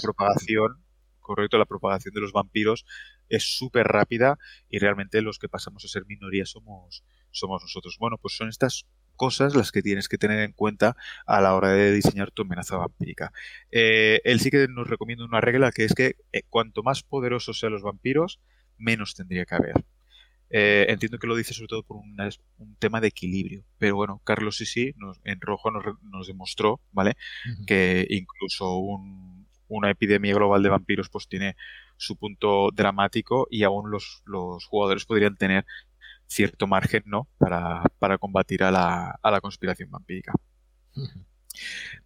propagación, 0.00 0.84
correcto, 1.20 1.58
la 1.58 1.64
propagación 1.64 2.14
de 2.14 2.20
los 2.20 2.32
vampiros 2.32 2.86
es 3.28 3.56
súper 3.56 3.88
rápida 3.88 4.38
y 4.70 4.78
realmente 4.78 5.20
los 5.20 5.40
que 5.40 5.48
pasamos 5.48 5.84
a 5.84 5.88
ser 5.88 6.06
minoría 6.06 6.46
somos, 6.46 7.04
somos 7.32 7.62
nosotros. 7.62 7.96
Bueno, 7.98 8.16
pues 8.16 8.36
son 8.36 8.48
estas 8.48 8.86
cosas 9.16 9.56
las 9.56 9.72
que 9.72 9.82
tienes 9.82 10.08
que 10.08 10.18
tener 10.18 10.38
en 10.40 10.52
cuenta 10.52 10.96
a 11.26 11.40
la 11.40 11.56
hora 11.56 11.70
de 11.70 11.90
diseñar 11.90 12.30
tu 12.30 12.42
amenaza 12.42 12.76
vampírica. 12.76 13.32
Eh, 13.72 14.20
él 14.22 14.38
sí 14.38 14.50
que 14.50 14.68
nos 14.68 14.86
recomienda 14.86 15.24
una 15.24 15.40
regla 15.40 15.72
que 15.72 15.84
es 15.84 15.94
que 15.94 16.14
eh, 16.32 16.42
cuanto 16.48 16.84
más 16.84 17.02
poderosos 17.02 17.58
sean 17.58 17.72
los 17.72 17.82
vampiros, 17.82 18.38
menos 18.78 19.14
tendría 19.14 19.44
que 19.44 19.54
haber. 19.56 19.84
Eh, 20.48 20.86
entiendo 20.88 21.18
que 21.18 21.26
lo 21.26 21.34
dice 21.34 21.54
sobre 21.54 21.68
todo 21.68 21.82
por 21.82 21.96
un 21.96 22.76
tema 22.78 23.00
de 23.00 23.08
equilibrio. 23.08 23.64
Pero 23.78 23.96
bueno, 23.96 24.20
Carlos 24.24 24.56
sí 24.56 24.66
sí, 24.66 24.94
en 25.24 25.40
rojo 25.40 25.70
nos, 25.70 26.26
demostró, 26.26 26.80
¿vale? 26.92 27.14
Que 27.66 28.06
incluso 28.10 28.80
una 29.68 29.90
epidemia 29.90 30.34
global 30.34 30.62
de 30.62 30.68
vampiros 30.68 31.08
pues 31.08 31.28
tiene 31.28 31.56
su 31.96 32.16
punto 32.16 32.70
dramático 32.72 33.48
y 33.50 33.64
aún 33.64 33.90
los, 33.90 34.22
jugadores 34.68 35.04
podrían 35.04 35.36
tener 35.36 35.64
cierto 36.26 36.66
margen, 36.66 37.02
¿no? 37.06 37.28
Para, 37.38 38.18
combatir 38.18 38.62
a 38.62 38.70
la, 38.70 39.18
a 39.22 39.30
la 39.30 39.40
conspiración 39.40 39.90
vampírica. 39.90 40.32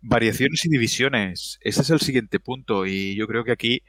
Variaciones 0.01 0.65
y 0.65 0.69
divisiones. 0.69 1.59
Ese 1.61 1.83
es 1.83 1.91
el 1.91 2.01
siguiente 2.01 2.41
punto 2.41 2.87
y 2.87 3.17
yo 3.17 3.27
creo 3.27 3.45
que 3.45 3.53
aquí 3.53 3.83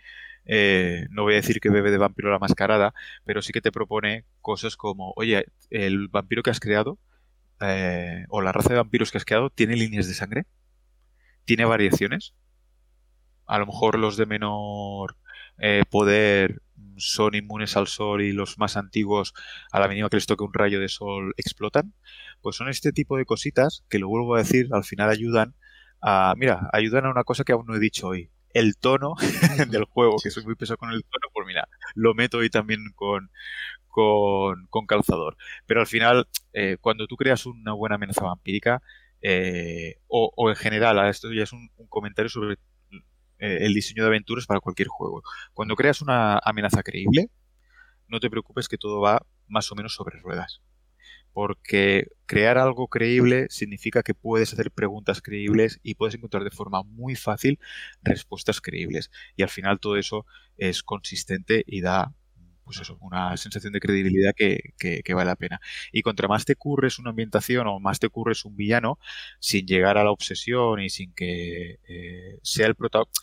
eh, 0.45 1.07
no 1.09 1.23
voy 1.23 1.33
a 1.33 1.37
decir 1.37 1.59
que 1.59 1.69
bebe 1.69 1.91
de 1.91 1.97
vampiro 1.97 2.31
la 2.31 2.39
mascarada, 2.39 2.93
pero 3.25 3.41
sí 3.41 3.53
que 3.53 3.61
te 3.61 3.71
propone 3.71 4.25
cosas 4.41 4.77
como, 4.77 5.13
oye, 5.15 5.45
el 5.69 6.07
vampiro 6.07 6.43
que 6.43 6.49
has 6.49 6.59
creado, 6.59 6.99
eh, 7.61 8.25
o 8.29 8.41
la 8.41 8.51
raza 8.51 8.69
de 8.69 8.75
vampiros 8.77 9.11
que 9.11 9.17
has 9.17 9.25
creado, 9.25 9.49
¿tiene 9.49 9.75
líneas 9.75 10.07
de 10.07 10.13
sangre? 10.13 10.45
¿Tiene 11.45 11.65
variaciones? 11.65 12.33
A 13.45 13.59
lo 13.59 13.65
mejor 13.65 13.99
los 13.99 14.17
de 14.17 14.25
menor 14.25 15.17
eh, 15.59 15.83
poder 15.89 16.61
son 16.97 17.35
inmunes 17.35 17.77
al 17.77 17.87
sol 17.87 18.21
y 18.21 18.31
los 18.31 18.57
más 18.57 18.77
antiguos 18.77 19.33
a 19.71 19.79
la 19.79 19.87
mínima 19.87 20.09
que 20.09 20.17
les 20.17 20.25
toque 20.25 20.43
un 20.43 20.53
rayo 20.53 20.79
de 20.79 20.89
sol 20.89 21.33
explotan, 21.37 21.93
pues 22.41 22.55
son 22.55 22.69
este 22.69 22.91
tipo 22.91 23.17
de 23.17 23.25
cositas 23.25 23.83
que 23.89 23.99
lo 23.99 24.07
vuelvo 24.07 24.35
a 24.35 24.39
decir, 24.39 24.69
al 24.71 24.83
final 24.83 25.09
ayudan 25.09 25.55
a, 26.01 26.33
mira, 26.37 26.69
ayudan 26.73 27.05
a 27.05 27.11
una 27.11 27.23
cosa 27.23 27.43
que 27.43 27.53
aún 27.53 27.65
no 27.67 27.75
he 27.75 27.79
dicho 27.79 28.07
hoy, 28.07 28.31
el 28.53 28.77
tono 28.77 29.15
del 29.69 29.85
juego, 29.85 30.17
que 30.21 30.31
soy 30.31 30.43
muy 30.43 30.55
pesado 30.55 30.77
con 30.77 30.91
el 30.91 31.03
tono, 31.03 31.31
pues 31.33 31.47
mira, 31.47 31.67
lo 31.95 32.13
meto 32.13 32.39
hoy 32.39 32.49
también 32.49 32.79
con, 32.95 33.31
con, 33.87 34.85
calzador. 34.87 35.37
Pero 35.65 35.81
al 35.81 35.87
final, 35.87 36.27
eh, 36.53 36.77
cuando 36.81 37.07
tú 37.07 37.15
creas 37.15 37.45
una 37.45 37.73
buena 37.73 37.95
amenaza 37.95 38.23
vampírica, 38.23 38.81
eh, 39.21 39.97
o, 40.07 40.49
en 40.49 40.55
general, 40.55 41.07
esto 41.09 41.31
ya 41.31 41.43
es 41.43 41.53
un, 41.53 41.69
comentario 41.89 42.29
sobre 42.29 42.55
eh, 43.39 43.59
el 43.61 43.73
diseño 43.73 44.03
de 44.03 44.09
aventuras 44.09 44.45
para 44.45 44.59
cualquier 44.59 44.87
juego. 44.87 45.21
Cuando 45.53 45.75
creas 45.75 46.01
una 46.01 46.39
amenaza 46.39 46.83
creíble, 46.83 47.29
no 48.07 48.19
te 48.19 48.29
preocupes 48.29 48.67
que 48.67 48.77
todo 48.77 49.01
va 49.01 49.25
más 49.47 49.71
o 49.71 49.75
menos 49.75 49.93
sobre 49.93 50.19
ruedas. 50.19 50.61
Porque 51.33 52.07
crear 52.25 52.57
algo 52.57 52.87
creíble 52.87 53.47
significa 53.49 54.03
que 54.03 54.13
puedes 54.13 54.53
hacer 54.53 54.71
preguntas 54.71 55.21
creíbles 55.21 55.79
y 55.83 55.95
puedes 55.95 56.15
encontrar 56.15 56.43
de 56.43 56.51
forma 56.51 56.83
muy 56.83 57.15
fácil 57.15 57.59
respuestas 58.03 58.61
creíbles. 58.61 59.11
Y 59.35 59.43
al 59.43 59.49
final 59.49 59.79
todo 59.79 59.97
eso 59.97 60.25
es 60.57 60.83
consistente 60.83 61.63
y 61.65 61.81
da 61.81 62.13
pues 62.63 62.79
eso, 62.79 62.97
una 63.01 63.35
sensación 63.35 63.73
de 63.73 63.81
credibilidad 63.81 64.33
que, 64.33 65.13
vale 65.13 65.25
la 65.25 65.35
pena. 65.35 65.59
Y 65.91 66.01
contra 66.03 66.27
más 66.29 66.45
te 66.45 66.55
curres 66.55 66.99
una 66.99 67.09
ambientación 67.09 67.67
o 67.67 67.79
más 67.79 67.99
te 67.99 68.07
curres 68.09 68.45
un 68.45 68.55
villano, 68.55 68.97
sin 69.39 69.65
llegar 69.65 69.97
a 69.97 70.03
la 70.05 70.11
obsesión 70.11 70.79
y 70.81 70.89
sin 70.89 71.13
que 71.13 71.79
eh, 71.87 72.39
sea 72.43 72.67
el 72.67 72.75
protagonista. 72.75 73.21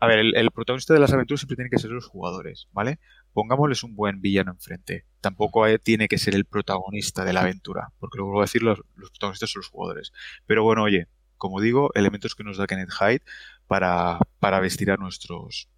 A 0.00 0.06
ver, 0.06 0.18
el, 0.18 0.50
protagonista 0.50 0.92
de 0.92 1.00
las 1.00 1.12
aventuras 1.12 1.40
siempre 1.40 1.56
tiene 1.56 1.70
que 1.70 1.78
ser 1.78 1.90
los 1.90 2.06
jugadores, 2.06 2.68
¿vale? 2.72 2.98
Pongámosles 3.34 3.82
un 3.82 3.94
buen 3.94 4.22
villano 4.22 4.52
enfrente. 4.52 5.04
Tampoco 5.20 5.66
tiene 5.80 6.08
que 6.08 6.16
ser 6.18 6.34
el 6.34 6.46
protagonista 6.46 7.24
de 7.26 7.34
la 7.34 7.42
aventura, 7.42 7.92
porque 7.98 8.18
lo 8.18 8.24
vuelvo 8.24 8.40
a 8.40 8.44
decir, 8.44 8.62
los, 8.62 8.80
los 8.96 9.10
protagonistas 9.10 9.50
son 9.50 9.60
los 9.60 9.68
jugadores. 9.68 10.12
Pero 10.46 10.62
bueno, 10.62 10.84
oye, 10.84 11.08
como 11.36 11.60
digo, 11.60 11.90
elementos 11.94 12.34
que 12.34 12.44
nos 12.44 12.56
da 12.56 12.66
Kenneth 12.66 12.92
Hyde 12.98 13.22
para, 13.66 14.18
para 14.38 14.60
vestir 14.60 14.90
a 14.90 14.96
nuestros, 14.96 15.68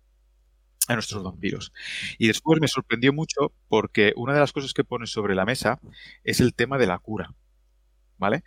a 0.88 0.94
nuestros 0.94 1.22
vampiros. 1.22 1.72
Y 2.18 2.26
después 2.28 2.60
me 2.60 2.68
sorprendió 2.68 3.12
mucho 3.12 3.52
porque 3.68 4.12
una 4.16 4.34
de 4.34 4.40
las 4.40 4.52
cosas 4.52 4.72
que 4.72 4.84
pone 4.84 5.06
sobre 5.06 5.34
la 5.34 5.44
mesa 5.44 5.80
es 6.24 6.40
el 6.40 6.54
tema 6.54 6.78
de 6.78 6.86
la 6.86 6.98
cura. 6.98 7.34
¿Vale? 8.18 8.44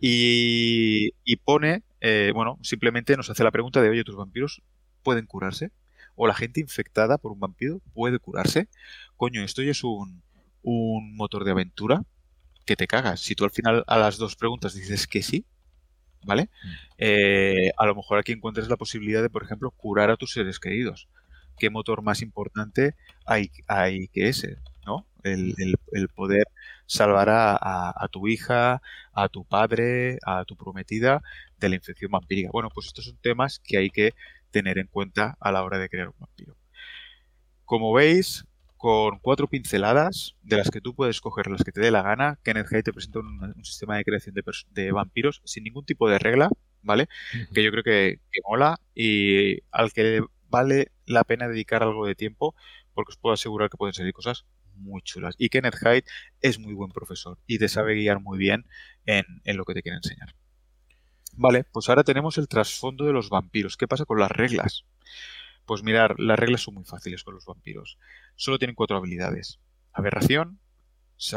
Y, 0.00 1.12
pone, 1.44 1.84
eh, 2.00 2.32
bueno, 2.34 2.58
simplemente 2.62 3.16
nos 3.16 3.30
hace 3.30 3.44
la 3.44 3.52
pregunta 3.52 3.80
de, 3.80 3.88
oye, 3.88 4.02
¿tus 4.02 4.16
vampiros 4.16 4.62
pueden 5.04 5.26
curarse? 5.26 5.70
¿O 6.14 6.26
la 6.26 6.34
gente 6.34 6.60
infectada 6.60 7.18
por 7.18 7.32
un 7.32 7.40
vampiro 7.40 7.80
puede 7.94 8.18
curarse? 8.18 8.68
Coño, 9.16 9.42
esto 9.42 9.62
ya 9.62 9.70
es 9.70 9.82
un, 9.84 10.22
un 10.62 11.16
motor 11.16 11.44
de 11.44 11.52
aventura 11.52 12.02
que 12.66 12.76
te 12.76 12.86
cagas. 12.86 13.20
Si 13.20 13.34
tú 13.34 13.44
al 13.44 13.50
final 13.50 13.84
a 13.86 13.98
las 13.98 14.18
dos 14.18 14.36
preguntas 14.36 14.74
dices 14.74 15.06
que 15.06 15.22
sí, 15.22 15.46
¿vale? 16.24 16.50
Eh, 16.98 17.72
a 17.76 17.86
lo 17.86 17.94
mejor 17.94 18.18
aquí 18.18 18.32
encuentras 18.32 18.68
la 18.68 18.76
posibilidad 18.76 19.22
de, 19.22 19.30
por 19.30 19.42
ejemplo, 19.42 19.70
curar 19.70 20.10
a 20.10 20.16
tus 20.16 20.32
seres 20.32 20.60
queridos 20.60 21.08
qué 21.58 21.70
motor 21.70 22.02
más 22.02 22.22
importante 22.22 22.94
hay, 23.24 23.50
hay 23.68 24.08
que 24.08 24.28
ese, 24.28 24.56
¿no? 24.84 25.06
El, 25.22 25.54
poder 26.14 26.44
salvar 26.86 27.28
a, 27.30 28.08
tu 28.10 28.26
hija, 28.26 28.82
a 29.12 29.28
tu 29.28 29.44
padre, 29.44 30.18
a 30.26 30.44
tu 30.44 30.56
prometida 30.56 31.22
de 31.58 31.68
la 31.68 31.76
infección 31.76 32.10
vampírica. 32.10 32.50
Bueno, 32.52 32.68
pues 32.74 32.88
estos 32.88 33.04
son 33.04 33.16
temas 33.18 33.60
que 33.60 33.78
hay 33.78 33.90
que 33.90 34.14
tener 34.52 34.78
en 34.78 34.86
cuenta 34.86 35.36
a 35.40 35.50
la 35.50 35.64
hora 35.64 35.78
de 35.78 35.88
crear 35.88 36.08
un 36.08 36.14
vampiro. 36.18 36.56
Como 37.64 37.92
veis, 37.92 38.44
con 38.76 39.18
cuatro 39.18 39.48
pinceladas, 39.48 40.36
de 40.42 40.56
las 40.56 40.70
que 40.70 40.80
tú 40.80 40.94
puedes 40.94 41.20
coger 41.20 41.48
las 41.48 41.64
que 41.64 41.72
te 41.72 41.80
dé 41.80 41.90
la 41.90 42.02
gana, 42.02 42.38
Kenneth 42.44 42.72
Hay 42.72 42.82
te 42.82 42.92
presenta 42.92 43.20
un, 43.20 43.64
sistema 43.64 43.96
de 43.96 44.04
creación 44.04 44.34
de, 44.70 44.92
vampiros 44.92 45.40
sin 45.44 45.64
ningún 45.64 45.84
tipo 45.84 46.08
de 46.08 46.18
regla, 46.18 46.50
¿vale? 46.82 47.08
Que 47.52 47.64
yo 47.64 47.70
creo 47.70 47.82
que, 47.82 48.20
que 48.30 48.40
mola 48.48 48.78
y 48.94 49.58
al 49.70 49.92
que 49.92 50.22
vale 50.48 50.92
la 51.06 51.24
pena 51.24 51.48
dedicar 51.48 51.82
algo 51.82 52.06
de 52.06 52.14
tiempo 52.14 52.54
porque 52.94 53.10
os 53.10 53.16
puedo 53.16 53.32
asegurar 53.32 53.70
que 53.70 53.76
pueden 53.76 53.94
salir 53.94 54.12
cosas 54.12 54.44
muy 54.74 55.02
chulas. 55.02 55.34
Y 55.38 55.48
Kenneth 55.48 55.76
Hyde 55.76 56.04
es 56.40 56.58
muy 56.58 56.74
buen 56.74 56.90
profesor 56.90 57.38
y 57.46 57.58
te 57.58 57.68
sabe 57.68 57.94
guiar 57.94 58.20
muy 58.20 58.38
bien 58.38 58.66
en, 59.06 59.24
lo 59.56 59.64
que 59.64 59.74
te 59.74 59.82
quiere 59.82 59.96
enseñar. 59.96 60.34
Vale, 61.32 61.64
pues 61.64 61.88
ahora 61.88 62.04
tenemos 62.04 62.38
el 62.38 62.48
trasfondo 62.48 63.04
de 63.04 63.12
los 63.12 63.30
vampiros. 63.30 63.76
¿Qué 63.76 63.88
pasa 63.88 64.04
con 64.04 64.18
las 64.18 64.30
reglas? 64.30 64.84
Pues 65.64 65.82
mirar, 65.82 66.18
las 66.18 66.38
reglas 66.38 66.62
son 66.62 66.74
muy 66.74 66.84
fáciles 66.84 67.24
con 67.24 67.34
los 67.34 67.46
vampiros. 67.46 67.98
Solo 68.36 68.58
tienen 68.58 68.74
cuatro 68.74 68.96
habilidades. 68.96 69.58
Aberración, 69.92 70.60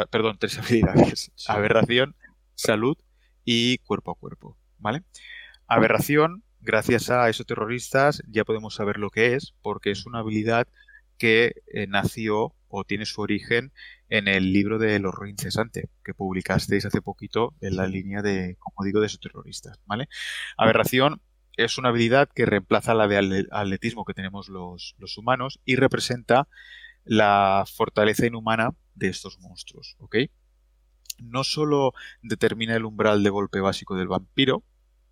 perdón, 0.09 0.37
tres 0.39 0.57
habilidades. 0.59 1.31
Aberración, 1.47 2.15
salud 2.55 2.97
y 3.45 3.77
cuerpo 3.79 4.11
a 4.11 4.15
cuerpo. 4.15 4.57
¿Vale? 4.77 5.03
Aberración 5.67 6.43
gracias 6.59 7.09
a 7.09 7.29
esos 7.29 7.45
terroristas 7.45 8.21
ya 8.27 8.43
podemos 8.43 8.75
saber 8.75 8.97
lo 8.97 9.11
que 9.11 9.35
es, 9.35 9.53
porque 9.61 9.91
es 9.91 10.05
una 10.05 10.19
habilidad 10.19 10.67
que 11.17 11.61
eh, 11.67 11.87
nació 11.87 12.55
o 12.67 12.83
tiene 12.83 13.05
su 13.05 13.21
origen 13.21 13.71
en 14.09 14.27
el 14.27 14.53
libro 14.53 14.77
de 14.77 14.95
El 14.95 15.05
horror 15.05 15.29
incesante, 15.29 15.89
que 16.03 16.13
publicasteis 16.13 16.85
hace 16.85 17.01
poquito 17.01 17.55
en 17.61 17.75
la 17.75 17.87
línea 17.87 18.21
de, 18.21 18.57
como 18.59 18.85
digo, 18.85 18.99
de 18.99 19.07
esos 19.07 19.19
terroristas, 19.19 19.79
¿vale? 19.85 20.07
Aberración 20.57 21.21
es 21.57 21.77
una 21.77 21.89
habilidad 21.89 22.29
que 22.33 22.45
reemplaza 22.45 22.93
la 22.93 23.07
de 23.07 23.47
atletismo 23.51 24.05
que 24.05 24.13
tenemos 24.13 24.49
los, 24.49 24.95
los 24.97 25.17
humanos 25.17 25.59
y 25.65 25.75
representa 25.75 26.47
la 27.05 27.65
fortaleza 27.71 28.25
inhumana 28.25 28.71
de 28.93 29.07
estos 29.07 29.39
monstruos, 29.39 29.95
¿ok? 29.99 30.17
No 31.19 31.43
solo 31.43 31.93
determina 32.21 32.75
el 32.75 32.85
umbral 32.85 33.23
de 33.23 33.29
golpe 33.29 33.61
básico 33.61 33.95
del 33.95 34.07
vampiro, 34.07 34.63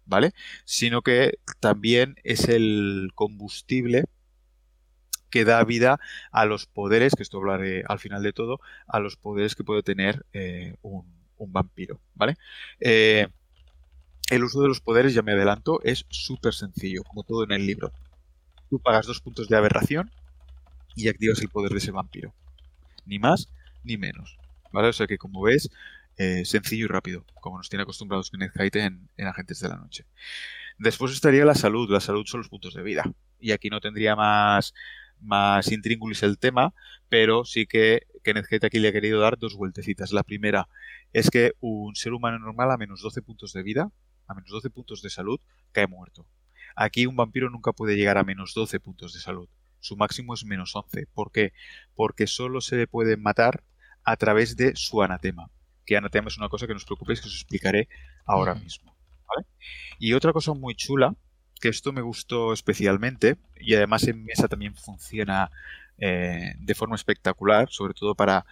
¿vale? 0.05 0.31
Sino 0.65 1.01
que 1.01 1.39
también 1.59 2.15
es 2.23 2.49
el 2.49 3.11
combustible 3.15 4.05
que 5.33 5.45
da 5.45 5.63
vida 5.63 5.99
a 6.31 6.45
los 6.45 6.67
poderes, 6.67 7.15
que 7.15 7.23
esto 7.23 7.39
hablaré 7.39 7.83
al 7.87 7.97
final 7.97 8.21
de 8.21 8.33
todo, 8.33 8.59
a 8.85 8.99
los 8.99 9.17
poderes 9.17 9.55
que 9.55 9.63
puede 9.63 9.81
tener 9.81 10.23
eh, 10.31 10.75
un, 10.83 11.11
vampiro, 11.45 11.99
¿vale? 12.13 12.37
Eh, 12.79 13.27
el 14.29 14.43
uso 14.43 14.61
de 14.61 14.67
los 14.67 14.79
poderes, 14.79 15.15
ya 15.15 15.23
me 15.23 15.31
adelanto, 15.31 15.81
es 15.83 16.05
súper 16.09 16.53
sencillo, 16.53 17.03
como 17.03 17.23
todo 17.23 17.43
en 17.43 17.51
el 17.51 17.65
libro. 17.65 17.91
Tú 18.69 18.79
pagas 18.79 19.07
dos 19.07 19.21
puntos 19.21 19.49
de 19.49 19.57
aberración 19.57 20.11
y 20.95 21.09
activas 21.09 21.41
el 21.41 21.49
poder 21.49 21.71
de 21.71 21.79
ese 21.79 21.91
vampiro. 21.91 22.31
Ni 23.07 23.17
más 23.17 23.49
ni 23.83 23.97
menos. 23.97 24.37
¿Vale? 24.71 24.89
O 24.89 24.93
sea 24.93 25.07
que 25.07 25.17
como 25.17 25.41
ves, 25.41 25.69
eh, 26.17 26.45
sencillo 26.45 26.85
y 26.85 26.87
rápido, 26.87 27.25
como 27.41 27.57
nos 27.57 27.69
tiene 27.69 27.83
acostumbrados 27.83 28.29
Kenneth 28.29 28.53
Hyde 28.53 28.85
en, 29.17 29.27
Agentes 29.27 29.59
de 29.59 29.67
la 29.69 29.77
Noche. 29.77 30.05
Después 30.77 31.11
estaría 31.11 31.43
la 31.43 31.55
salud. 31.55 31.89
La 31.89 31.99
salud 31.99 32.23
son 32.25 32.41
los 32.41 32.49
puntos 32.49 32.75
de 32.75 32.83
vida. 32.83 33.03
Y 33.39 33.51
aquí 33.51 33.69
no 33.69 33.81
tendría 33.81 34.15
más, 34.15 34.73
más 35.23 35.71
intríngulis 35.71 36.23
el 36.23 36.37
tema, 36.37 36.73
pero 37.09 37.45
sí 37.45 37.65
que 37.65 38.03
Kenneth 38.23 38.47
Hyde 38.49 38.67
aquí 38.67 38.79
le 38.79 38.89
ha 38.89 38.91
querido 38.91 39.19
dar 39.19 39.37
dos 39.37 39.55
vueltecitas. 39.55 40.11
La 40.11 40.23
primera 40.23 40.67
es 41.11 41.29
que 41.29 41.53
un 41.59 41.95
ser 41.95 42.13
humano 42.13 42.39
normal 42.39 42.71
a 42.71 42.77
menos 42.77 43.01
12 43.01 43.21
puntos 43.21 43.53
de 43.53 43.63
vida, 43.63 43.91
a 44.27 44.33
menos 44.33 44.49
12 44.49 44.69
puntos 44.69 45.01
de 45.01 45.09
salud, 45.09 45.39
cae 45.71 45.87
muerto. 45.87 46.27
Aquí 46.75 47.05
un 47.05 47.15
vampiro 47.15 47.49
nunca 47.49 47.71
puede 47.73 47.95
llegar 47.95 48.17
a 48.17 48.23
menos 48.23 48.53
12 48.53 48.79
puntos 48.79 49.13
de 49.13 49.19
salud. 49.19 49.49
Su 49.79 49.97
máximo 49.97 50.33
es 50.33 50.45
menos 50.45 50.75
11. 50.75 51.07
¿Por 51.13 51.31
qué? 51.31 51.53
Porque 51.93 52.27
solo 52.27 52.61
se 52.61 52.77
le 52.77 52.87
puede 52.87 53.17
matar 53.17 53.63
a 54.03 54.15
través 54.15 54.55
de 54.55 54.75
su 54.75 55.01
anatema 55.01 55.51
que 55.85 55.97
anatema 55.97 56.27
es 56.27 56.37
una 56.37 56.49
cosa 56.49 56.67
que 56.67 56.73
no 56.73 56.77
os 56.77 56.85
preocupéis 56.85 57.21
que 57.21 57.27
os 57.27 57.35
explicaré 57.35 57.87
ahora 58.25 58.55
mismo. 58.55 58.95
Y 59.99 60.13
otra 60.13 60.33
cosa 60.33 60.53
muy 60.53 60.75
chula, 60.75 61.15
que 61.63 61.69
esto 61.69 61.93
me 61.93 62.01
gustó 62.01 62.51
especialmente, 62.51 63.37
y 63.55 63.73
además 63.73 64.05
en 64.09 64.25
mesa 64.25 64.49
también 64.49 64.75
funciona 64.75 65.49
eh, 65.97 66.55
de 66.59 66.75
forma 66.75 66.97
espectacular, 66.97 67.69
sobre 67.71 67.93
todo 67.93 68.15
para, 68.15 68.45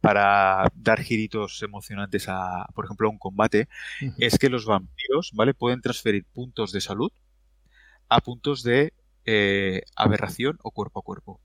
para 0.00 0.68
dar 0.74 1.00
giritos 1.00 1.62
emocionantes 1.62 2.26
a, 2.28 2.66
por 2.74 2.84
ejemplo, 2.84 3.06
a 3.06 3.12
un 3.12 3.18
combate, 3.18 3.68
es 4.18 4.36
que 4.36 4.50
los 4.50 4.66
vampiros, 4.66 5.30
¿vale? 5.32 5.54
Pueden 5.54 5.80
transferir 5.80 6.24
puntos 6.24 6.72
de 6.72 6.80
salud 6.80 7.12
a 8.08 8.20
puntos 8.20 8.64
de 8.64 8.92
eh, 9.26 9.82
aberración 9.94 10.58
o 10.64 10.72
cuerpo 10.72 10.98
a 10.98 11.04
cuerpo. 11.04 11.40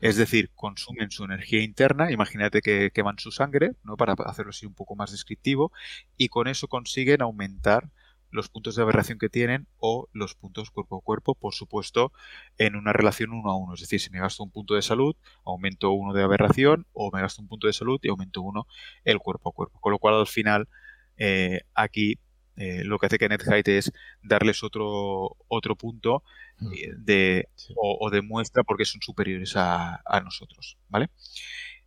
Es 0.00 0.16
decir, 0.16 0.52
consumen 0.54 1.10
su 1.10 1.24
energía 1.24 1.60
interna, 1.60 2.10
imagínate 2.10 2.62
que 2.62 2.90
queman 2.94 3.18
su 3.18 3.30
sangre, 3.30 3.72
¿no? 3.82 3.98
Para 3.98 4.14
hacerlo 4.24 4.50
así 4.50 4.64
un 4.64 4.74
poco 4.74 4.96
más 4.96 5.10
descriptivo, 5.10 5.70
y 6.16 6.28
con 6.30 6.48
eso 6.48 6.66
consiguen 6.66 7.20
aumentar 7.20 7.90
los 8.34 8.48
puntos 8.48 8.74
de 8.74 8.82
aberración 8.82 9.18
que 9.18 9.28
tienen 9.28 9.68
o 9.78 10.08
los 10.12 10.34
puntos 10.34 10.70
cuerpo 10.70 10.98
a 10.98 11.00
cuerpo, 11.00 11.36
por 11.36 11.54
supuesto, 11.54 12.12
en 12.58 12.74
una 12.74 12.92
relación 12.92 13.30
uno 13.30 13.48
a 13.48 13.56
uno. 13.56 13.74
Es 13.74 13.80
decir, 13.80 14.00
si 14.00 14.10
me 14.10 14.18
gasto 14.18 14.42
un 14.42 14.50
punto 14.50 14.74
de 14.74 14.82
salud, 14.82 15.14
aumento 15.44 15.92
uno 15.92 16.12
de 16.12 16.24
aberración, 16.24 16.84
o 16.92 17.12
me 17.12 17.20
gasto 17.20 17.40
un 17.42 17.48
punto 17.48 17.68
de 17.68 17.72
salud 17.72 18.00
y 18.02 18.08
aumento 18.08 18.42
uno 18.42 18.66
el 19.04 19.20
cuerpo 19.20 19.50
a 19.50 19.52
cuerpo. 19.52 19.78
Con 19.80 19.92
lo 19.92 20.00
cual, 20.00 20.16
al 20.16 20.26
final, 20.26 20.68
eh, 21.16 21.60
aquí 21.74 22.18
eh, 22.56 22.82
lo 22.82 22.98
que 22.98 23.06
hace 23.06 23.18
Kenneth 23.18 23.46
Height 23.46 23.68
es 23.68 23.92
darles 24.20 24.64
otro, 24.64 25.36
otro 25.46 25.76
punto 25.76 26.24
de, 26.58 27.48
o, 27.76 28.10
demuestra 28.10 28.64
por 28.64 28.76
qué 28.76 28.84
son 28.84 29.00
superiores 29.00 29.54
a, 29.56 30.02
nosotros, 30.24 30.76
¿vale? 30.88 31.08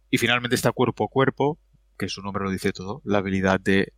Y 0.09 0.17
finalmente 0.17 0.55
está 0.55 0.71
cuerpo 0.71 1.03
a 1.03 1.07
cuerpo, 1.09 1.59
que 1.97 2.07
su 2.07 2.21
nombre 2.21 2.45
lo 2.45 2.51
dice 2.51 2.71
todo, 2.71 3.01
la 3.03 3.17
habilidad 3.17 3.59
de 3.59 3.93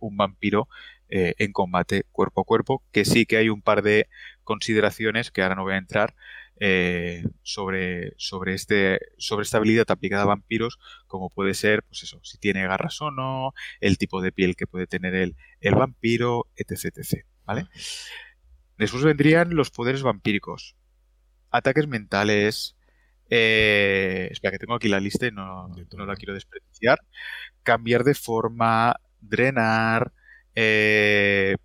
un 0.00 0.16
vampiro 0.16 0.68
en 1.08 1.52
combate 1.52 2.04
cuerpo 2.10 2.40
a 2.40 2.44
cuerpo, 2.44 2.82
que 2.90 3.04
sí 3.04 3.24
que 3.26 3.36
hay 3.36 3.48
un 3.48 3.62
par 3.62 3.82
de 3.82 4.08
consideraciones 4.42 5.30
que 5.30 5.42
ahora 5.42 5.54
no 5.54 5.62
voy 5.62 5.74
a 5.74 5.78
entrar, 5.78 6.14
eh, 6.60 7.24
sobre, 7.42 8.12
sobre, 8.16 8.54
este, 8.54 9.00
sobre 9.18 9.42
esta 9.42 9.56
habilidad 9.56 9.90
aplicada 9.90 10.22
a 10.22 10.26
vampiros, 10.26 10.78
como 11.08 11.28
puede 11.28 11.54
ser, 11.54 11.82
pues 11.82 12.04
eso, 12.04 12.20
si 12.22 12.38
tiene 12.38 12.66
garras 12.66 13.00
o 13.02 13.10
no, 13.10 13.52
el 13.80 13.98
tipo 13.98 14.22
de 14.22 14.30
piel 14.30 14.54
que 14.54 14.68
puede 14.68 14.86
tener 14.86 15.14
el, 15.14 15.36
el 15.60 15.74
vampiro, 15.74 16.46
etc, 16.56 16.96
etc. 16.96 17.26
¿Vale? 17.44 17.66
Después 18.78 19.02
vendrían 19.02 19.54
los 19.54 19.70
poderes 19.70 20.02
vampíricos. 20.02 20.76
Ataques 21.50 21.88
mentales. 21.88 22.76
Eh, 23.30 24.28
espera, 24.30 24.52
que 24.52 24.58
tengo 24.58 24.74
aquí 24.74 24.88
la 24.88 25.00
lista 25.00 25.26
y 25.26 25.32
no, 25.32 25.68
no 25.68 26.06
la 26.06 26.16
quiero 26.16 26.34
despreciar. 26.34 27.00
Cambiar 27.62 28.04
de 28.04 28.14
forma, 28.14 28.96
drenar, 29.20 30.12
eh, 30.54 31.56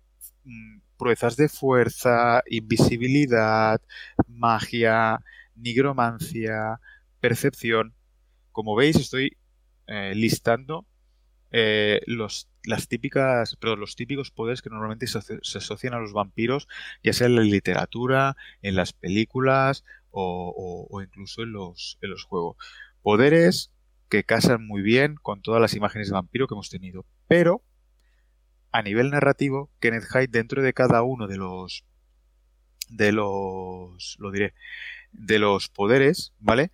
de 1.36 1.48
fuerza, 1.48 2.42
invisibilidad, 2.46 3.80
magia, 4.28 5.20
nigromancia, 5.54 6.80
percepción. 7.20 7.94
Como 8.52 8.76
veis, 8.76 8.96
estoy 8.96 9.36
eh, 9.86 10.12
listando 10.14 10.86
eh, 11.52 12.00
los, 12.06 12.48
las 12.64 12.88
típicas, 12.88 13.56
los 13.60 13.96
típicos 13.96 14.30
poderes 14.30 14.62
que 14.62 14.70
normalmente 14.70 15.06
se, 15.06 15.58
asocian 15.58 15.94
a 15.94 15.98
los 15.98 16.12
vampiros, 16.12 16.68
ya 17.02 17.12
sea 17.12 17.26
en 17.26 17.36
la 17.36 17.42
literatura, 17.42 18.36
en 18.62 18.76
las 18.76 18.92
películas 18.92 19.84
o, 20.10 21.00
incluso 21.02 21.42
en 21.42 21.52
los, 21.52 21.98
en 22.02 22.10
los 22.10 22.24
juegos. 22.24 22.56
Poderes 23.02 23.72
que 24.08 24.24
casan 24.24 24.66
muy 24.66 24.82
bien 24.82 25.14
con 25.22 25.40
todas 25.40 25.60
las 25.60 25.74
imágenes 25.74 26.08
de 26.08 26.14
vampiro 26.14 26.46
que 26.46 26.54
hemos 26.54 26.68
tenido. 26.68 27.06
Pero 27.28 27.62
a 28.72 28.82
nivel 28.82 29.10
narrativo, 29.10 29.70
Kenneth 29.80 30.04
Hyde 30.04 30.28
dentro 30.28 30.62
de 30.62 30.72
cada 30.72 31.02
uno 31.02 31.26
de 31.26 31.36
los 31.36 31.84
de 32.88 33.12
los 33.12 34.16
lo 34.18 34.30
diré 34.30 34.54
de 35.12 35.38
los 35.38 35.68
poderes, 35.68 36.32
¿vale? 36.38 36.70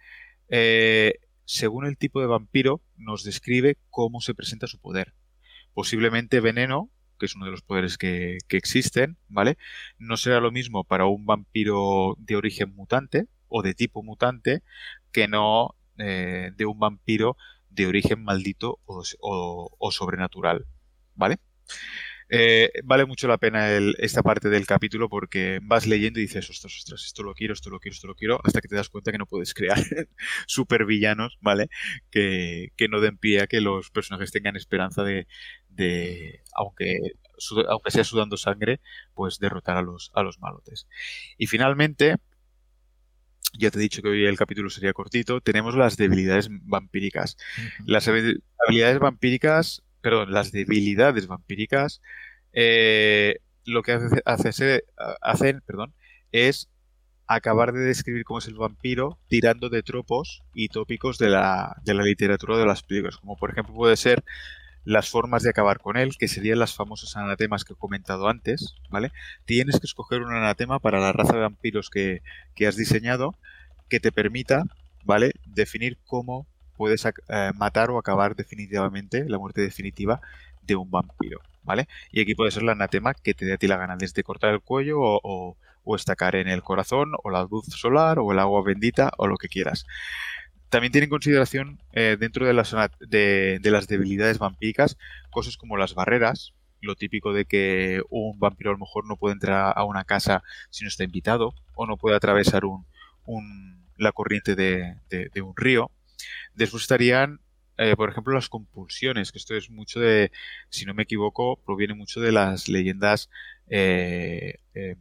Eh, 0.48 1.14
según 1.44 1.86
el 1.86 1.96
tipo 1.96 2.20
de 2.20 2.26
vampiro, 2.26 2.82
nos 2.96 3.24
describe 3.24 3.78
cómo 3.90 4.20
se 4.20 4.34
presenta 4.34 4.66
su 4.66 4.78
poder. 4.80 5.14
Posiblemente 5.74 6.40
veneno, 6.40 6.90
que 7.18 7.26
es 7.26 7.36
uno 7.36 7.46
de 7.46 7.50
los 7.52 7.62
poderes 7.62 7.98
que, 7.98 8.38
existen, 8.50 9.18
¿vale? 9.28 9.56
No 9.98 10.16
será 10.16 10.40
lo 10.40 10.52
mismo 10.52 10.84
para 10.84 11.06
un 11.06 11.24
vampiro 11.26 12.16
de 12.18 12.36
origen 12.36 12.74
mutante 12.74 13.26
o 13.48 13.62
de 13.62 13.74
tipo 13.74 14.02
mutante 14.02 14.62
que 15.12 15.28
no 15.28 15.76
eh, 15.98 16.50
de 16.56 16.66
un 16.66 16.78
vampiro 16.78 17.36
de 17.70 17.86
origen 17.86 18.22
maldito 18.22 18.80
o 18.86 19.90
sobrenatural, 19.90 20.66
¿vale? 21.14 21.38
Eh, 22.28 22.70
vale 22.82 23.06
mucho 23.06 23.28
la 23.28 23.38
pena 23.38 23.68
esta 23.98 24.22
parte 24.22 24.48
del 24.48 24.66
capítulo 24.66 25.08
porque 25.08 25.60
vas 25.62 25.86
leyendo 25.86 26.18
y 26.18 26.22
dices, 26.22 26.50
ostras, 26.50 26.76
ostras, 26.76 27.04
esto 27.04 27.22
lo 27.22 27.34
quiero, 27.34 27.54
esto 27.54 27.70
lo 27.70 27.78
quiero, 27.78 27.94
esto 27.94 28.08
lo 28.08 28.16
quiero, 28.16 28.40
hasta 28.42 28.60
que 28.60 28.68
te 28.68 28.74
das 28.74 28.88
cuenta 28.88 29.12
que 29.12 29.18
no 29.18 29.26
puedes 29.26 29.54
crear 29.54 29.78
supervillanos, 30.46 31.38
¿vale? 31.40 31.68
Que, 32.10 32.72
no 32.90 33.00
den 33.00 33.18
pie 33.18 33.42
a 33.42 33.46
que 33.46 33.60
los 33.60 33.90
personajes 33.90 34.32
tengan 34.32 34.56
esperanza 34.56 35.04
de, 35.04 35.26
aunque, 36.54 36.98
aunque 37.68 37.90
sea 37.90 38.04
sudando 38.04 38.36
sangre, 38.36 38.80
pues 39.14 39.38
derrotar 39.38 39.76
a 39.76 39.82
los, 39.82 40.10
a 40.14 40.22
los 40.22 40.40
malotes. 40.40 40.88
Y 41.38 41.46
finalmente, 41.46 42.16
ya 43.58 43.70
te 43.70 43.78
he 43.78 43.82
dicho 43.82 44.02
que 44.02 44.08
hoy 44.08 44.24
el 44.26 44.36
capítulo 44.36 44.68
sería 44.68 44.92
cortito, 44.92 45.40
tenemos 45.40 45.76
las 45.76 45.96
debilidades 45.96 46.48
vampíricas. 46.50 47.36
Las 47.84 48.08
habilidades 48.08 48.98
vampíricas 48.98 49.85
perdón, 50.06 50.30
las 50.30 50.52
debilidades 50.52 51.26
vampíricas, 51.26 52.00
eh, 52.52 53.40
lo 53.64 53.82
que 53.82 53.90
hace, 53.90 54.84
hacen 55.20 55.62
perdón, 55.66 55.94
es 56.30 56.68
acabar 57.26 57.72
de 57.72 57.80
describir 57.80 58.22
cómo 58.22 58.38
es 58.38 58.46
el 58.46 58.54
vampiro 58.54 59.18
tirando 59.26 59.68
de 59.68 59.82
tropos 59.82 60.44
y 60.54 60.68
tópicos 60.68 61.18
de 61.18 61.30
la, 61.30 61.74
de 61.84 61.94
la 61.94 62.04
literatura 62.04 62.56
de 62.56 62.66
las 62.66 62.84
películas, 62.84 63.16
como 63.16 63.36
por 63.36 63.50
ejemplo 63.50 63.74
puede 63.74 63.96
ser 63.96 64.22
las 64.84 65.10
formas 65.10 65.42
de 65.42 65.50
acabar 65.50 65.80
con 65.80 65.96
él, 65.96 66.16
que 66.16 66.28
serían 66.28 66.60
las 66.60 66.72
famosas 66.72 67.16
anatemas 67.16 67.64
que 67.64 67.72
he 67.72 67.76
comentado 67.76 68.28
antes, 68.28 68.76
¿vale? 68.88 69.10
Tienes 69.44 69.80
que 69.80 69.88
escoger 69.88 70.22
un 70.22 70.32
anatema 70.32 70.78
para 70.78 71.00
la 71.00 71.10
raza 71.12 71.32
de 71.32 71.40
vampiros 71.40 71.90
que, 71.90 72.22
que 72.54 72.68
has 72.68 72.76
diseñado 72.76 73.34
que 73.88 73.98
te 73.98 74.12
permita, 74.12 74.62
¿vale? 75.02 75.32
Definir 75.46 75.98
cómo 76.06 76.46
puedes 76.76 77.04
eh, 77.04 77.52
matar 77.54 77.90
o 77.90 77.98
acabar 77.98 78.36
definitivamente 78.36 79.24
la 79.28 79.38
muerte 79.38 79.60
definitiva 79.60 80.20
de 80.66 80.76
un 80.76 80.90
vampiro, 80.90 81.40
¿vale? 81.62 81.88
Y 82.10 82.20
aquí 82.20 82.34
puede 82.34 82.50
ser 82.50 82.62
la 82.62 82.72
anatema 82.72 83.14
que 83.14 83.34
te 83.34 83.44
dé 83.44 83.54
a 83.54 83.56
ti 83.56 83.66
la 83.66 83.76
gana, 83.76 83.96
desde 83.96 84.22
cortar 84.22 84.52
el 84.52 84.60
cuello 84.60 84.98
o, 85.00 85.56
estacar 85.94 86.34
en 86.34 86.48
el 86.48 86.62
corazón, 86.62 87.12
o 87.22 87.30
la 87.30 87.46
luz 87.48 87.66
solar, 87.66 88.18
o 88.18 88.32
el 88.32 88.40
agua 88.40 88.62
bendita, 88.64 89.12
o 89.18 89.28
lo 89.28 89.36
que 89.36 89.48
quieras. 89.48 89.86
También 90.68 90.90
tiene 90.90 91.04
en 91.04 91.10
consideración 91.10 91.78
eh, 91.92 92.16
dentro 92.18 92.44
de 92.44 92.52
las, 92.52 92.74
de, 92.98 93.60
las 93.62 93.86
debilidades 93.86 94.38
vampíricas 94.38 94.98
cosas 95.30 95.56
como 95.56 95.76
las 95.76 95.94
barreras, 95.94 96.54
lo 96.80 96.96
típico 96.96 97.32
de 97.32 97.44
que 97.44 98.02
un 98.10 98.38
vampiro 98.40 98.70
a 98.70 98.72
lo 98.72 98.80
mejor 98.80 99.06
no 99.06 99.16
puede 99.16 99.34
entrar 99.34 99.72
a 99.76 99.84
una 99.84 100.04
casa 100.04 100.42
si 100.70 100.84
no 100.84 100.88
está 100.88 101.04
invitado, 101.04 101.54
o 101.76 101.86
no 101.86 101.96
puede 101.96 102.16
atravesar 102.16 102.64
un, 102.64 102.84
la 103.96 104.10
corriente 104.10 104.56
de, 104.56 104.96
de 105.08 105.42
un 105.42 105.54
río, 105.56 105.92
Después 106.54 106.82
estarían, 106.82 107.40
eh, 107.78 107.96
por 107.96 108.10
ejemplo, 108.10 108.34
las 108.34 108.48
compulsiones, 108.48 109.32
que 109.32 109.38
esto 109.38 109.54
es 109.54 109.70
mucho 109.70 110.00
de, 110.00 110.30
si 110.70 110.84
no 110.84 110.94
me 110.94 111.04
equivoco, 111.04 111.56
proviene 111.64 111.94
mucho 111.94 112.20
de 112.20 112.32
las 112.32 112.68
leyendas, 112.68 113.30
eh, 113.68 114.56
eh, 114.74 114.96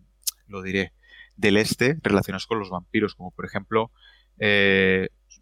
lo 0.48 0.62
diré, 0.62 0.94
del 1.38 1.58
este 1.58 1.98
relacionadas 2.02 2.48
con 2.48 2.60
los 2.60 2.70
vampiros, 2.70 3.16
como 3.16 3.32
por 3.32 3.46
ejemplo, 3.46 3.92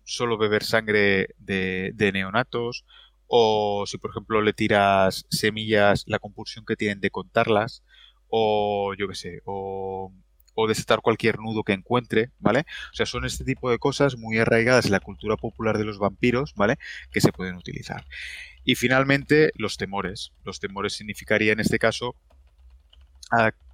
solo 0.04 0.38
beber 0.38 0.64
sangre 0.64 1.30
de, 1.38 1.92
de 1.96 2.12
neonatos, 2.12 2.86
o 3.28 3.86
si 3.88 3.98
por 3.98 4.12
ejemplo 4.12 4.42
le 4.42 4.54
tiras 4.54 5.26
semillas, 5.30 6.04
la 6.08 6.20
compulsión 6.20 6.66
que 6.66 6.76
tienen 6.76 7.00
de 7.00 7.10
contarlas, 7.10 7.84
o 8.28 8.94
yo 8.98 9.08
qué 9.08 9.16
sé, 9.16 9.42
o 9.46 10.12
o 10.56 10.68
desatar 10.68 11.02
cualquier 11.02 11.40
nudo 11.40 11.64
que 11.64 11.74
encuentre, 11.74 12.32
¿vale? 12.40 12.66
O 12.92 12.96
sea, 12.96 13.06
son 13.06 13.26
este 13.26 13.44
tipo 13.44 13.70
de 13.70 13.80
cosas 13.80 14.18
muy 14.18 14.38
arraigadas 14.38 14.86
en 14.86 14.92
la 14.92 15.00
cultura 15.00 15.38
popular 15.38 15.78
de 15.78 15.86
los 15.86 16.00
vampiros, 16.00 16.54
¿vale? 16.56 16.78
Que 17.12 17.22
se 17.22 17.32
pueden 17.32 17.56
utilizar. 17.56 18.06
Y 18.64 18.76
finalmente, 18.76 19.52
los 19.56 19.78
temores. 19.78 20.32
Los 20.44 20.60
temores 20.60 20.94
significaría 20.94 21.54
en 21.54 21.60
este 21.60 21.80
caso 21.80 22.16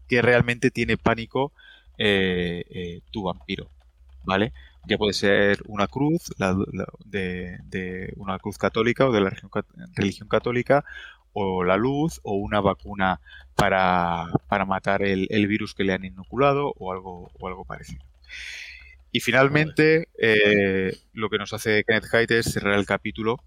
que 0.07 0.21
realmente 0.21 0.71
tiene 0.71 0.97
pánico 0.97 1.51
eh, 1.97 2.63
eh, 2.69 3.01
tu 3.11 3.23
vampiro, 3.23 3.69
¿vale? 4.23 4.53
Ya 4.87 4.97
puede 4.97 5.13
ser 5.13 5.59
una 5.67 5.87
cruz 5.87 6.33
de, 7.05 8.13
una 8.15 8.39
cruz 8.39 8.57
católica 8.57 9.07
o 9.07 9.11
de 9.11 9.21
la 9.21 9.31
religión 9.95 10.29
católica 10.29 10.83
o 11.33 11.63
la 11.63 11.77
luz 11.77 12.19
o 12.23 12.33
una 12.33 12.59
vacuna 12.59 13.21
para, 13.55 14.25
matar 14.65 15.03
el, 15.03 15.47
virus 15.47 15.73
que 15.73 15.83
le 15.83 15.93
han 15.93 16.05
inoculado 16.05 16.73
o 16.77 16.91
algo, 16.91 17.31
o 17.39 17.47
algo 17.47 17.65
parecido. 17.65 18.03
Y 19.11 19.21
finalmente, 19.21 20.09
eh, 20.17 20.95
lo 21.13 21.29
que 21.29 21.37
nos 21.37 21.53
hace 21.53 21.83
Kenneth 21.83 22.09
Hyde 22.11 22.39
es 22.39 22.51
cerrar 22.51 22.77
el 22.77 22.85
capítulo 22.85 23.37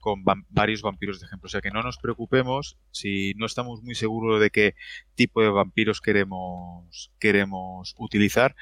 con 0.00 0.24
varios 0.48 0.82
vampiros 0.82 1.20
de 1.20 1.26
ejemplo. 1.26 1.46
O 1.46 1.50
sea 1.50 1.60
que 1.60 1.70
no 1.70 1.82
nos 1.82 1.98
preocupemos 1.98 2.78
si 2.90 3.34
no 3.36 3.46
estamos 3.46 3.82
muy 3.82 3.94
seguros 3.94 4.40
de 4.40 4.50
qué 4.50 4.74
tipo 5.14 5.42
de 5.42 5.50
vampiros 5.50 6.00
queremos, 6.00 7.12
queremos 7.18 7.94
utilizar. 7.98 8.56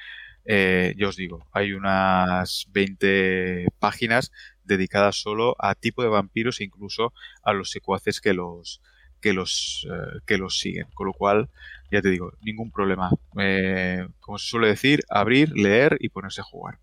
Eh, 0.51 0.95
yo 0.97 1.11
os 1.11 1.17
digo, 1.17 1.47
hay 1.53 1.75
unas 1.75 2.69
20 2.73 3.67
páginas 3.79 4.33
dedicadas 4.65 5.21
solo 5.21 5.55
a 5.59 5.75
tipo 5.75 6.03
de 6.03 6.09
vampiros 6.09 6.61
e 6.61 6.65
incluso 6.65 7.13
a 7.43 7.53
los 7.53 7.71
secuaces 7.71 8.23
que 8.23 8.33
los 8.33 8.81
que 9.21 9.35
los 9.35 9.87
eh, 9.93 10.21
que 10.25 10.39
los 10.39 10.59
siguen. 10.59 10.87
Con 10.95 11.07
lo 11.09 11.13
cual, 11.13 11.51
ya 11.93 12.01
te 12.01 12.09
digo, 12.09 12.33
ningún 12.41 12.71
problema. 12.71 13.11
Eh, 13.39 14.09
como 14.21 14.39
se 14.39 14.49
suele 14.49 14.69
decir, 14.69 15.01
abrir, 15.11 15.53
leer 15.53 15.99
y 16.01 16.09
ponerse 16.09 16.41
a 16.41 16.45
jugar. 16.45 16.79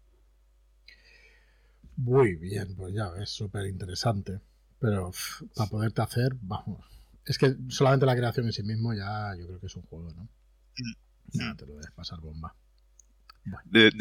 Muy 1.97 2.36
bien, 2.36 2.75
pues 2.75 2.93
ya 2.93 3.10
ves, 3.10 3.32
súper 3.32 3.65
interesante. 3.65 4.41
Pero 4.80 5.12
para 5.56 5.71
poderte 5.71 6.04
hacer, 6.04 6.34
vamos. 6.39 6.86
Es 7.25 7.39
que 7.39 7.56
solamente 7.69 8.06
la 8.06 8.15
creación 8.15 8.45
en 8.45 8.54
sí 8.54 8.62
mismo 8.62 8.93
ya 8.93 9.34
yo 9.39 9.47
creo 9.47 9.60
que 9.60 9.65
es 9.65 9.75
un 9.75 9.88
juego, 9.88 10.13
¿no? 10.13 10.23
Mm. 10.23 11.39
Ya 11.39 11.56
te 11.56 11.65
lo 11.65 11.73
debes 11.73 11.89
pasar 11.95 12.19
bomba 12.19 12.54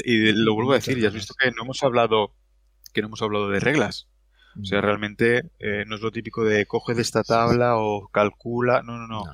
y 0.04 0.32
lo 0.32 0.54
vuelvo 0.54 0.72
a 0.72 0.76
decir, 0.76 0.98
ya 0.98 1.08
has 1.08 1.14
visto 1.14 1.34
que 1.34 1.50
no 1.50 1.62
hemos 1.62 1.82
hablado 1.82 2.34
que 2.94 3.02
no 3.02 3.08
hemos 3.08 3.20
hablado 3.20 3.50
de 3.50 3.60
reglas. 3.60 4.08
O 4.58 4.64
sea, 4.64 4.78
mm. 4.78 4.82
realmente 4.82 5.50
eh, 5.58 5.84
no 5.86 5.96
es 5.96 6.00
lo 6.00 6.12
típico 6.12 6.44
de 6.44 6.64
coge 6.64 6.94
de 6.94 7.02
esta 7.02 7.22
tabla 7.24 7.76
o 7.76 8.08
calcula. 8.08 8.82
No, 8.82 8.96
no, 8.96 9.06
no. 9.06 9.24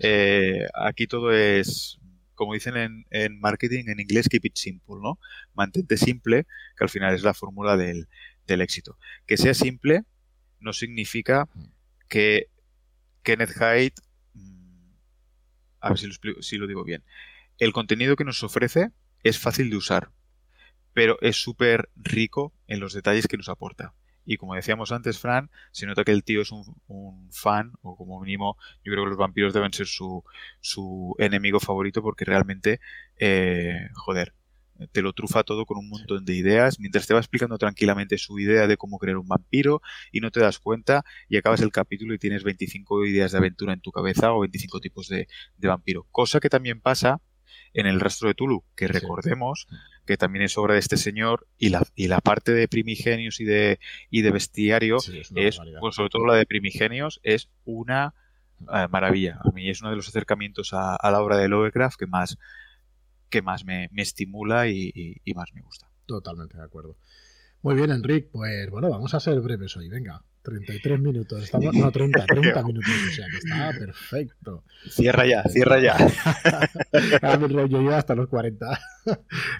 eh, 0.00 0.66
aquí 0.74 1.06
todo 1.06 1.30
es, 1.30 2.00
como 2.34 2.54
dicen 2.54 3.04
en, 3.10 3.40
marketing, 3.40 3.84
en 3.88 4.00
inglés, 4.00 4.28
keep 4.28 4.46
it 4.46 4.56
simple, 4.56 4.96
¿no? 5.00 5.18
Mantente 5.54 5.96
simple, 5.96 6.46
que 6.76 6.84
al 6.84 6.90
final 6.90 7.14
es 7.14 7.22
la 7.22 7.34
fórmula 7.34 7.76
del, 7.76 8.08
éxito. 8.46 8.98
Que 9.26 9.36
sea 9.36 9.54
simple 9.54 10.02
no 10.58 10.72
significa 10.72 11.48
mm. 11.54 11.64
que 12.08 12.48
Kenneth 13.22 13.52
Hyde, 13.52 13.94
mm, 14.34 14.92
a 15.80 15.88
ver 15.90 15.98
si 15.98 16.06
lo, 16.06 16.42
si 16.42 16.56
lo 16.56 16.66
digo 16.66 16.82
bien, 16.84 17.04
el 17.58 17.72
contenido 17.72 18.16
que 18.16 18.24
nos 18.24 18.42
ofrece 18.42 18.90
es 19.22 19.38
fácil 19.38 19.70
de 19.70 19.76
usar, 19.76 20.10
pero 20.92 21.18
es 21.20 21.36
súper 21.36 21.90
rico 21.96 22.52
en 22.66 22.80
los 22.80 22.92
detalles 22.92 23.26
que 23.26 23.36
nos 23.36 23.48
aporta. 23.48 23.94
Y 24.24 24.36
como 24.36 24.54
decíamos 24.54 24.92
antes, 24.92 25.18
Fran, 25.18 25.50
se 25.72 25.86
nota 25.86 26.04
que 26.04 26.12
el 26.12 26.22
tío 26.22 26.42
es 26.42 26.52
un, 26.52 27.28
fan, 27.32 27.72
o 27.82 27.96
como 27.96 28.20
mínimo, 28.20 28.56
yo 28.84 28.92
creo 28.92 29.04
que 29.04 29.10
los 29.10 29.18
vampiros 29.18 29.52
deben 29.52 29.72
ser 29.72 29.86
su, 29.86 30.22
su 30.60 31.14
enemigo 31.18 31.58
favorito 31.58 32.02
porque 32.02 32.24
realmente, 32.24 32.80
eh, 33.18 33.88
joder, 33.94 34.34
te 34.92 35.02
lo 35.02 35.12
trufa 35.12 35.44
todo 35.44 35.66
con 35.66 35.78
un 35.78 35.88
montón 35.88 36.24
de 36.24 36.34
ideas, 36.34 36.78
mientras 36.78 37.06
te 37.06 37.14
va 37.14 37.20
explicando 37.20 37.58
tranquilamente 37.58 38.18
su 38.18 38.38
idea 38.38 38.66
de 38.66 38.76
cómo 38.76 38.98
crear 38.98 39.16
un 39.16 39.28
vampiro 39.28 39.82
y 40.10 40.20
no 40.20 40.30
te 40.30 40.40
das 40.40 40.58
cuenta 40.58 41.04
y 41.28 41.36
acabas 41.36 41.60
el 41.60 41.70
capítulo 41.70 42.14
y 42.14 42.18
tienes 42.18 42.42
25 42.44 43.06
ideas 43.06 43.32
de 43.32 43.38
aventura 43.38 43.72
en 43.72 43.80
tu 43.80 43.92
cabeza 43.92 44.32
o 44.32 44.40
25 44.40 44.80
tipos 44.80 45.08
de, 45.08 45.28
de 45.56 45.68
vampiro. 45.68 46.06
Cosa 46.10 46.40
que 46.40 46.48
también 46.48 46.80
pasa 46.80 47.20
en 47.74 47.86
el 47.86 48.00
rastro 48.00 48.28
de 48.28 48.34
Tulu, 48.34 48.64
que 48.76 48.88
recordemos 48.88 49.66
que 50.06 50.16
también 50.16 50.44
es 50.44 50.58
obra 50.58 50.74
de 50.74 50.80
este 50.80 50.96
señor 50.96 51.46
y 51.58 51.68
la, 51.68 51.86
y 51.94 52.08
la 52.08 52.20
parte 52.20 52.52
de 52.52 52.68
primigenios 52.68 53.40
y 53.40 53.44
de, 53.44 53.78
y 54.10 54.22
de 54.22 54.30
bestiario 54.30 54.98
es, 55.36 55.60
pues, 55.80 55.94
sobre 55.94 56.10
todo 56.10 56.26
la 56.26 56.34
de 56.34 56.46
primigenios, 56.46 57.20
es 57.22 57.48
una 57.64 58.14
eh, 58.60 58.88
maravilla. 58.90 59.40
A 59.44 59.50
mí 59.52 59.70
es 59.70 59.80
uno 59.80 59.90
de 59.90 59.96
los 59.96 60.08
acercamientos 60.08 60.70
a, 60.72 60.98
la 61.02 61.22
obra 61.22 61.36
de 61.36 61.48
Lovecraft 61.48 61.98
que 61.98 62.06
más, 62.06 62.38
que 63.30 63.42
más 63.42 63.64
me, 63.64 63.88
estimula 63.96 64.68
y, 64.68 65.20
y 65.24 65.34
más 65.34 65.52
me 65.54 65.62
gusta. 65.62 65.88
Totalmente 66.06 66.56
de 66.56 66.64
acuerdo. 66.64 66.96
Muy 67.62 67.76
bien, 67.76 67.90
Enrique. 67.90 68.28
Pues 68.32 68.68
bueno, 68.70 68.90
vamos 68.90 69.14
a 69.14 69.20
ser 69.20 69.40
breves 69.40 69.76
hoy. 69.76 69.88
Venga. 69.88 70.24
33 70.42 71.00
minutos, 71.00 71.44
estamos, 71.44 71.74
no, 71.74 71.90
30, 71.90 72.26
30 72.26 72.62
minutos, 72.64 72.90
o 72.90 73.14
sea 73.14 73.26
que 73.28 73.36
está 73.36 73.70
perfecto. 73.78 74.64
Cierra 74.88 75.26
ya, 75.26 75.44
cierra 75.44 75.80
ya. 75.80 75.96
a 77.22 77.36
mi 77.38 77.46
rollo 77.46 77.80
yo 77.80 77.94
hasta 77.94 78.14
los 78.14 78.28
40. 78.28 78.80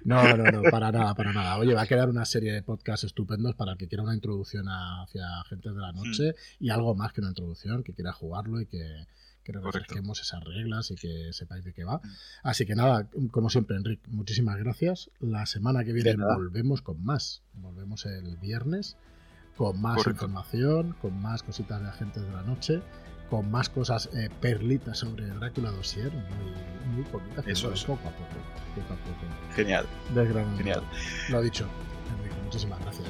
no, 0.04 0.36
no, 0.36 0.50
no, 0.50 0.62
para 0.70 0.90
nada, 0.90 1.14
para 1.14 1.32
nada. 1.32 1.56
Oye, 1.58 1.74
va 1.74 1.82
a 1.82 1.86
quedar 1.86 2.08
una 2.08 2.24
serie 2.24 2.52
de 2.52 2.62
podcasts 2.62 3.04
estupendos 3.04 3.54
para 3.54 3.72
el 3.72 3.78
que 3.78 3.86
quiera 3.86 4.02
una 4.02 4.14
introducción 4.14 4.66
hacia 4.68 5.26
gente 5.48 5.70
de 5.70 5.80
la 5.80 5.92
noche 5.92 6.30
mm. 6.32 6.64
y 6.64 6.70
algo 6.70 6.94
más 6.96 7.12
que 7.12 7.20
una 7.20 7.30
introducción, 7.30 7.84
que 7.84 7.94
quiera 7.94 8.12
jugarlo 8.12 8.60
y 8.60 8.66
que, 8.66 9.06
que 9.44 9.52
refresquemos 9.52 10.20
esas 10.20 10.42
reglas 10.42 10.90
y 10.90 10.96
que 10.96 11.32
sepáis 11.32 11.64
de 11.64 11.72
qué 11.72 11.84
va. 11.84 11.98
Mm. 11.98 12.10
Así 12.42 12.66
que 12.66 12.74
nada, 12.74 13.08
como 13.30 13.50
siempre, 13.50 13.76
Enrique, 13.76 14.02
muchísimas 14.08 14.58
gracias. 14.58 15.10
La 15.20 15.46
semana 15.46 15.84
que 15.84 15.92
viene 15.92 16.16
volvemos 16.16 16.82
con 16.82 17.04
más. 17.04 17.42
Volvemos 17.54 18.04
el 18.06 18.36
viernes 18.38 18.96
con 19.56 19.80
más 19.80 20.06
información, 20.06 20.94
con 21.00 21.20
más 21.20 21.42
cositas 21.42 21.80
de 21.82 21.88
agentes 21.88 22.22
de 22.24 22.32
la 22.32 22.42
noche, 22.42 22.80
con 23.30 23.50
más 23.50 23.68
cosas 23.68 24.08
eh, 24.14 24.28
perlitas 24.40 24.98
sobre 24.98 25.26
Drácula 25.26 25.70
Dossier, 25.70 26.10
muy, 26.12 26.94
muy 26.94 27.04
bonitas, 27.10 27.46
Eso 27.46 27.72
es. 27.72 27.84
poco 27.84 28.08
a 28.08 28.12
poco, 28.12 28.24
poco, 28.74 28.92
a 28.92 28.96
poco. 28.96 29.54
Genial. 29.54 29.86
Genial. 30.56 30.82
Lo 31.30 31.38
ha 31.38 31.40
dicho, 31.40 31.66
Enrique, 32.18 32.36
muchísimas 32.44 32.80
gracias. 32.80 33.08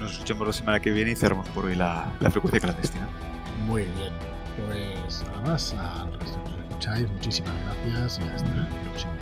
Nos 0.00 0.12
escuchamos 0.12 0.46
la 0.48 0.52
semana 0.52 0.80
que 0.80 0.90
viene 0.90 1.12
y 1.12 1.16
cerramos 1.16 1.48
por 1.50 1.66
hoy 1.66 1.76
la, 1.76 2.12
la 2.20 2.30
frecuencia 2.30 2.60
clandestina. 2.60 3.08
Muy 3.66 3.82
bien. 3.82 4.12
Pues 4.66 5.22
nada 5.28 5.40
más, 5.52 5.72
al 5.74 6.12
resto 6.18 6.42
que 6.44 6.50
nos 6.50 6.60
escucháis, 6.68 7.10
muchísimas 7.10 7.54
gracias 7.64 8.18
y 8.18 8.28
hasta 8.28 8.48
el 8.48 8.66
próximo. 8.90 9.12